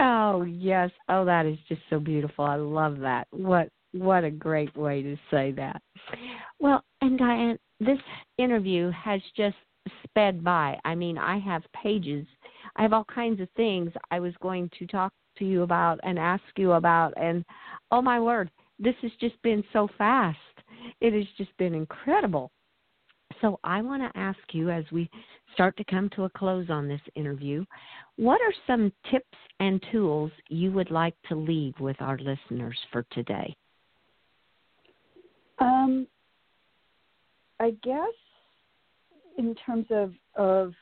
Oh 0.00 0.42
yes. 0.42 0.90
Oh, 1.08 1.24
that 1.26 1.44
is 1.44 1.58
just 1.68 1.82
so 1.90 2.00
beautiful. 2.00 2.44
I 2.44 2.56
love 2.56 2.98
that. 3.00 3.26
What 3.30 3.68
what 3.92 4.24
a 4.24 4.30
great 4.30 4.74
way 4.76 5.02
to 5.02 5.16
say 5.30 5.52
that. 5.52 5.82
Well, 6.58 6.82
and 7.02 7.18
Diane, 7.18 7.58
this 7.80 7.98
interview 8.38 8.90
has 8.90 9.20
just 9.36 9.56
sped 10.04 10.42
by. 10.42 10.78
I 10.84 10.94
mean, 10.94 11.18
I 11.18 11.38
have 11.38 11.62
pages. 11.82 12.26
I 12.76 12.82
have 12.82 12.92
all 12.92 13.04
kinds 13.04 13.40
of 13.40 13.48
things 13.56 13.92
I 14.10 14.20
was 14.20 14.34
going 14.40 14.70
to 14.78 14.86
talk 14.86 15.12
to 15.38 15.44
you 15.44 15.62
about 15.62 16.00
and 16.02 16.18
ask 16.18 16.42
you 16.56 16.72
about 16.72 17.12
and 17.16 17.44
oh 17.90 18.02
my 18.02 18.20
word, 18.20 18.50
this 18.78 18.94
has 19.02 19.12
just 19.20 19.40
been 19.42 19.62
so 19.72 19.88
fast. 19.98 20.38
It 21.00 21.12
has 21.12 21.26
just 21.36 21.56
been 21.56 21.74
incredible. 21.74 22.50
So 23.40 23.58
I 23.64 23.80
want 23.80 24.02
to 24.02 24.18
ask 24.18 24.38
you 24.52 24.70
as 24.70 24.84
we 24.90 25.08
start 25.54 25.76
to 25.76 25.84
come 25.84 26.10
to 26.10 26.24
a 26.24 26.30
close 26.30 26.68
on 26.68 26.88
this 26.88 27.00
interview, 27.14 27.64
what 28.16 28.40
are 28.40 28.52
some 28.66 28.92
tips 29.10 29.38
and 29.60 29.82
tools 29.90 30.30
you 30.48 30.72
would 30.72 30.90
like 30.90 31.14
to 31.28 31.34
leave 31.34 31.74
with 31.80 31.96
our 32.00 32.18
listeners 32.18 32.78
for 32.92 33.04
today? 33.12 33.54
Um, 35.58 36.06
I 37.60 37.72
guess 37.82 38.14
in 39.38 39.54
terms 39.54 39.86
of 39.90 40.12
of 40.34 40.72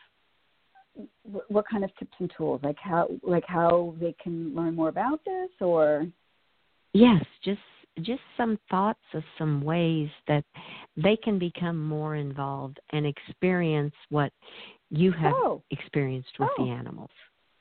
what 1.48 1.64
kind 1.68 1.84
of 1.84 1.90
tips 1.98 2.14
and 2.18 2.30
tools, 2.36 2.60
like 2.62 2.78
how 2.78 3.08
like 3.22 3.44
how 3.46 3.94
they 4.00 4.14
can 4.22 4.54
learn 4.54 4.74
more 4.74 4.88
about 4.88 5.20
this, 5.24 5.50
or 5.60 6.06
yes, 6.92 7.24
just 7.44 7.60
just 8.02 8.20
some 8.36 8.58
thoughts 8.70 9.00
of 9.14 9.22
some 9.36 9.62
ways 9.62 10.08
that 10.26 10.44
they 10.96 11.16
can 11.16 11.38
become 11.38 11.82
more 11.82 12.16
involved 12.16 12.78
and 12.92 13.06
experience 13.06 13.94
what 14.10 14.32
you 14.90 15.12
have 15.12 15.32
oh. 15.34 15.62
experienced 15.70 16.30
with 16.38 16.48
oh. 16.58 16.64
the 16.64 16.70
animals. 16.70 17.10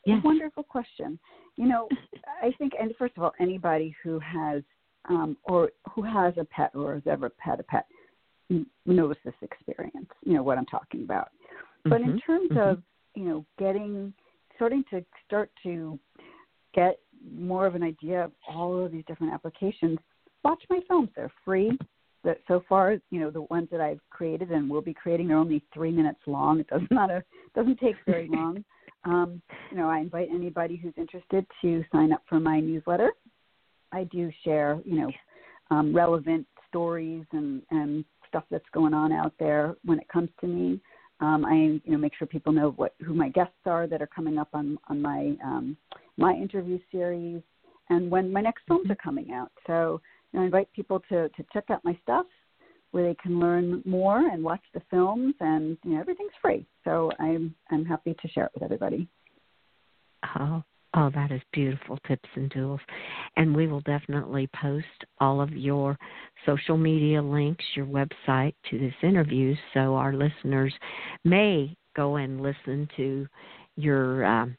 Yes. 0.06 0.22
Wonderful 0.24 0.64
question. 0.64 1.20
You 1.58 1.68
know, 1.68 1.90
I 2.44 2.52
think, 2.58 2.74
and 2.80 2.94
first 2.98 3.18
of 3.18 3.24
all, 3.24 3.34
anybody 3.40 3.96
who 4.04 4.20
has 4.20 4.64
um, 5.10 5.38
or 5.44 5.72
who 5.94 6.02
has 6.04 6.34
a 6.38 6.46
pet 6.46 6.72
or 6.74 6.94
has 6.96 7.04
ever 7.06 7.32
had 7.40 7.60
a 7.60 7.64
pet 7.64 7.86
knows 8.86 9.16
this 9.26 9.34
experience. 9.42 10.10
You 10.24 10.36
know 10.36 10.44
what 10.44 10.58
I'm 10.58 10.66
talking 10.66 11.04
about. 11.04 11.30
But 11.84 12.02
mm-hmm. 12.02 12.12
in 12.12 12.20
terms 12.22 12.50
mm-hmm. 12.52 12.60
of 12.60 12.84
you 13.18 13.26
know 13.26 13.46
getting 13.58 14.14
starting 14.56 14.84
to 14.92 15.04
start 15.26 15.50
to 15.64 16.00
get 16.74 17.00
more 17.36 17.66
of 17.66 17.76
an 17.76 17.84
idea 17.84 18.26
of 18.26 18.32
all 18.48 18.86
of 18.86 18.92
these 18.92 19.04
different 19.08 19.34
applications, 19.34 19.98
watch 20.44 20.62
my 20.70 20.80
films. 20.88 21.10
They're 21.16 21.32
free. 21.44 21.78
That 22.24 22.40
so 22.48 22.64
far, 22.68 22.98
you 23.12 23.20
know, 23.20 23.30
the 23.30 23.44
ones 23.44 23.70
that 23.72 23.80
I've 23.80 24.02
created 24.10 24.52
and 24.52 24.70
will 24.70 24.82
be 24.82 24.94
creating 24.94 25.32
are 25.32 25.38
only 25.38 25.64
three 25.74 25.92
minutes 25.92 26.20
long. 26.26 26.60
It 26.60 26.68
does 26.68 26.82
not 26.92 27.10
a 27.10 27.24
doesn't 27.56 27.80
take 27.80 27.96
very 28.06 28.28
long. 28.32 28.64
Um, 29.06 29.42
you 29.72 29.78
know, 29.78 29.90
I 29.90 30.00
invite 30.00 30.30
anybody 30.34 30.76
who's 30.76 30.94
interested 30.98 31.46
to 31.62 31.84
sign 31.92 32.12
up 32.12 32.24
for 32.28 32.40
my 32.40 32.60
newsletter. 32.60 33.12
I 33.92 34.04
do 34.06 34.32
share, 34.44 34.80
you 34.84 35.02
know, 35.02 35.12
um, 35.72 35.96
relevant 35.96 36.46
stories 36.68 37.24
and, 37.32 37.62
and 37.72 38.04
stuff 38.28 38.44
that's 38.52 38.66
going 38.74 38.94
on 38.94 39.14
out 39.14 39.34
there 39.40 39.76
when 39.86 40.00
it 40.00 40.08
comes 40.10 40.30
to 40.42 40.48
me. 40.48 40.82
Um, 41.20 41.46
I 41.46 41.56
you 41.56 41.82
know 41.92 41.98
make 41.98 42.14
sure 42.16 42.28
people 42.28 42.54
know 42.54 42.72
what 42.76 42.94
who 43.04 43.14
my 43.14 43.30
guests 43.30 43.66
are 43.66 43.88
that 43.88 44.02
are 44.02 44.08
coming 44.08 44.38
up 44.38 44.50
on 44.54 44.78
on 44.88 45.02
my 45.02 45.36
um, 45.44 45.78
my 46.18 46.34
interview 46.34 46.80
series 46.92 47.42
and 47.90 48.12
when 48.12 48.32
my 48.32 48.42
next 48.42 48.64
films 48.68 48.90
are 48.90 48.96
coming 48.96 49.32
out. 49.32 49.52
So 49.66 50.02
you 50.32 50.40
know, 50.40 50.44
I 50.44 50.46
invite 50.46 50.72
people 50.74 51.02
to 51.10 51.30
to 51.30 51.46
check 51.54 51.66
out 51.70 51.84
my 51.84 51.98
stuff 52.04 52.26
where 52.92 53.04
they 53.04 53.16
can 53.16 53.40
learn 53.40 53.82
more 53.86 54.30
and 54.30 54.44
watch 54.44 54.64
the 54.74 54.82
films 54.90 55.36
and 55.40 55.78
you 55.84 55.92
know 55.92 56.00
everything's 56.00 56.32
free. 56.42 56.66
So 56.84 57.12
I'm 57.20 57.56
I'm 57.72 57.86
happy 57.86 58.16
to 58.22 58.28
share 58.30 58.46
it 58.46 58.52
with 58.54 58.64
everybody. 58.64 59.08
Oh, 60.40 60.64
Oh, 61.00 61.12
that 61.14 61.32
is 61.32 61.42
beautiful 61.54 62.00
tips 62.08 62.28
and 62.34 62.50
tools. 62.52 62.80
And 63.36 63.56
we 63.56 63.68
will 63.68 63.82
definitely 63.82 64.50
post 64.60 64.86
all 65.20 65.40
of 65.42 65.52
your 65.54 65.96
social 66.44 66.76
media 66.76 67.22
links, 67.22 67.64
your 67.76 67.86
website 67.86 68.56
to 68.72 68.80
this 68.80 68.96
interview 69.04 69.56
so 69.76 69.94
our 69.94 70.14
listeners 70.14 70.74
may 71.24 71.76
go 71.96 72.16
and 72.16 72.42
listen 72.42 72.90
to 72.98 73.28
your 73.76 74.26
um, 74.26 74.58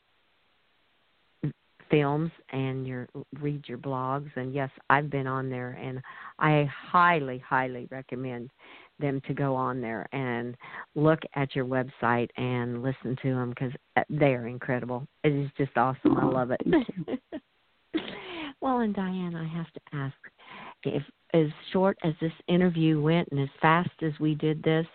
films 1.90 2.30
and 2.50 2.86
your 2.86 3.08
read 3.40 3.64
your 3.66 3.78
blogs 3.78 4.30
and 4.36 4.52
yes 4.52 4.68
i've 4.90 5.08
been 5.08 5.26
on 5.26 5.48
there 5.48 5.78
and 5.82 6.02
i 6.38 6.68
highly 6.70 7.38
highly 7.38 7.88
recommend 7.90 8.50
them 8.98 9.20
to 9.26 9.34
go 9.34 9.54
on 9.54 9.80
there 9.80 10.08
and 10.12 10.56
look 10.94 11.20
at 11.34 11.54
your 11.54 11.64
website 11.64 12.28
and 12.36 12.82
listen 12.82 13.16
to 13.22 13.34
them 13.34 13.50
because 13.50 13.72
uh, 13.96 14.02
they 14.10 14.34
are 14.34 14.46
incredible. 14.46 15.06
It 15.24 15.32
is 15.32 15.50
just 15.56 15.76
awesome. 15.76 16.16
I 16.16 16.24
love 16.24 16.50
it. 16.50 16.60
well, 18.60 18.80
and 18.80 18.94
Diane, 18.94 19.34
I 19.34 19.46
have 19.56 19.72
to 19.72 19.80
ask 19.92 20.16
if 20.84 21.02
as 21.34 21.46
short 21.72 21.98
as 22.04 22.14
this 22.20 22.32
interview 22.46 23.00
went 23.00 23.28
and 23.30 23.40
as 23.40 23.48
fast 23.60 23.90
as 24.02 24.12
we 24.18 24.34
did 24.34 24.62
this, 24.62 24.86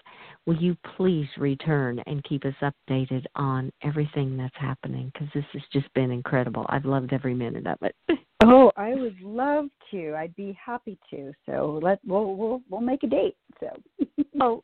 will 0.46 0.56
you 0.56 0.76
please 0.98 1.28
return 1.38 2.02
and 2.08 2.24
keep 2.24 2.44
us 2.46 2.56
updated 2.62 3.24
on 3.36 3.72
everything 3.84 4.36
that's 4.38 4.56
happening 4.58 5.12
because 5.13 5.28
this 5.34 5.46
has 5.54 5.62
just 5.72 5.94
been 5.94 6.12
incredible. 6.12 6.66
I've 6.70 6.86
loved 6.86 7.13
every 7.13 7.36
minute 7.36 7.68
of 7.68 7.78
it. 7.82 7.96
oh, 8.50 8.72
I 8.78 8.96
would 8.96 9.20
love 9.22 9.66
to. 9.92 10.16
I'd 10.16 10.36
be 10.36 10.58
happy 10.64 10.98
to. 11.10 11.32
So 11.46 11.80
let 11.82 12.00
we'll 12.06 12.36
we'll 12.36 12.62
we'll 12.70 12.82
make 12.82 13.04
a 13.04 13.08
date. 13.08 13.38
So 13.60 13.68
oh 14.42 14.64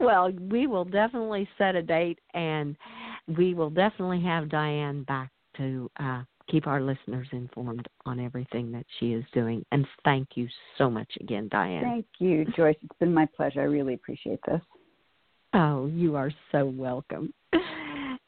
well, 0.00 0.30
we 0.50 0.66
will 0.66 0.84
definitely 0.84 1.48
set 1.58 1.74
a 1.74 1.82
date 1.82 2.18
and 2.34 2.76
we 3.36 3.54
will 3.54 3.70
definitely 3.70 4.22
have 4.22 4.48
Diane 4.48 5.04
back 5.04 5.30
to 5.56 5.90
uh 6.00 6.22
keep 6.48 6.66
our 6.66 6.80
listeners 6.80 7.28
informed 7.32 7.86
on 8.04 8.20
everything 8.20 8.72
that 8.72 8.84
she 8.98 9.12
is 9.12 9.24
doing. 9.32 9.64
And 9.72 9.86
thank 10.04 10.30
you 10.34 10.48
so 10.76 10.90
much 10.90 11.10
again, 11.20 11.48
Diane. 11.50 11.82
Thank 11.82 12.06
you, 12.18 12.44
Joyce. 12.56 12.76
It's 12.82 12.98
been 12.98 13.14
my 13.14 13.26
pleasure. 13.36 13.60
I 13.60 13.64
really 13.64 13.94
appreciate 13.94 14.40
this. 14.46 14.60
Oh, 15.54 15.86
you 15.86 16.16
are 16.16 16.32
so 16.50 16.66
welcome. 16.66 17.32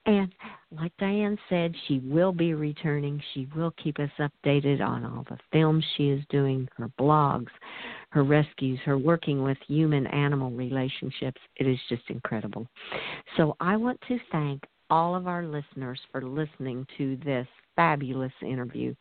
And 0.07 0.33
like 0.71 0.93
Diane 0.99 1.39
said, 1.49 1.75
she 1.87 2.01
will 2.01 2.33
be 2.33 2.53
returning. 2.53 3.23
She 3.33 3.47
will 3.57 3.73
keep 3.83 3.99
us 3.99 4.11
updated 4.19 4.81
on 4.81 5.05
all 5.05 5.25
the 5.31 5.39
films 5.53 5.85
she 5.97 6.11
is 6.11 6.23
doing, 6.29 6.69
her 6.77 6.91
blogs, 7.01 7.51
her 8.11 8.23
rescues, 8.23 8.79
her 8.85 8.99
working 8.99 9.43
with 9.43 9.57
human 9.67 10.07
animal 10.09 10.51
relationships. 10.51 11.41
It 11.57 11.67
is 11.67 11.79
just 11.89 12.03
incredible. 12.09 12.67
So 13.37 13.57
I 13.61 13.77
want 13.77 13.99
to 14.09 14.19
thank 14.31 14.63
all 14.91 15.15
of 15.15 15.27
our 15.27 15.45
listeners 15.45 15.99
for 16.13 16.23
listening 16.23 16.87
to 16.99 17.17
this 17.25 17.47
fabulous 17.75 18.33
interview 18.43 18.95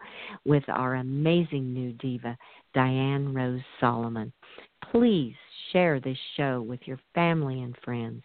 with 0.46 0.63
our 0.68 0.96
amazing 0.96 1.74
new 1.74 1.92
diva, 1.94 2.38
Diane 2.74 3.34
Rose 3.34 3.62
Solomon. 3.80 4.32
Please 4.93 5.34
share 5.71 5.99
this 5.99 6.17
show 6.38 6.62
with 6.62 6.79
your 6.86 6.99
family 7.15 7.63
and 7.63 7.75
friends. 7.84 8.21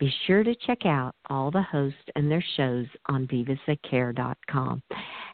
Be 0.00 0.12
sure 0.26 0.42
to 0.42 0.52
check 0.66 0.84
out 0.84 1.14
all 1.30 1.52
the 1.52 1.62
hosts 1.62 1.96
and 2.16 2.28
their 2.28 2.44
shows 2.56 2.86
on 3.06 3.28
divasthatcare.com. 3.28 4.82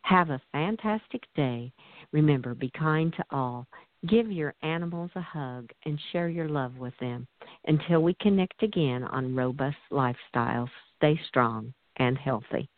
Have 0.02 0.28
a 0.28 0.42
fantastic 0.52 1.22
day. 1.34 1.72
Remember, 2.12 2.54
be 2.54 2.70
kind 2.78 3.14
to 3.16 3.24
all. 3.30 3.66
Give 4.06 4.30
your 4.30 4.52
animals 4.62 5.10
a 5.14 5.22
hug 5.22 5.70
and 5.86 5.98
share 6.12 6.28
your 6.28 6.50
love 6.50 6.76
with 6.76 6.92
them. 7.00 7.26
Until 7.66 8.02
we 8.02 8.14
connect 8.20 8.62
again 8.62 9.04
on 9.04 9.34
Robust 9.34 9.78
Lifestyles, 9.90 10.68
stay 10.98 11.18
strong 11.28 11.72
and 11.96 12.18
healthy. 12.18 12.68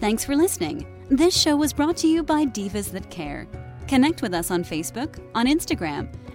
Thanks 0.00 0.24
for 0.24 0.34
listening. 0.34 0.84
This 1.08 1.40
show 1.40 1.54
was 1.54 1.72
brought 1.72 1.98
to 1.98 2.08
you 2.08 2.24
by 2.24 2.46
Divas 2.46 2.90
That 2.90 3.08
Care. 3.10 3.46
Connect 3.86 4.22
with 4.22 4.34
us 4.34 4.50
on 4.50 4.64
Facebook, 4.64 5.20
on 5.34 5.46
Instagram, 5.46 6.12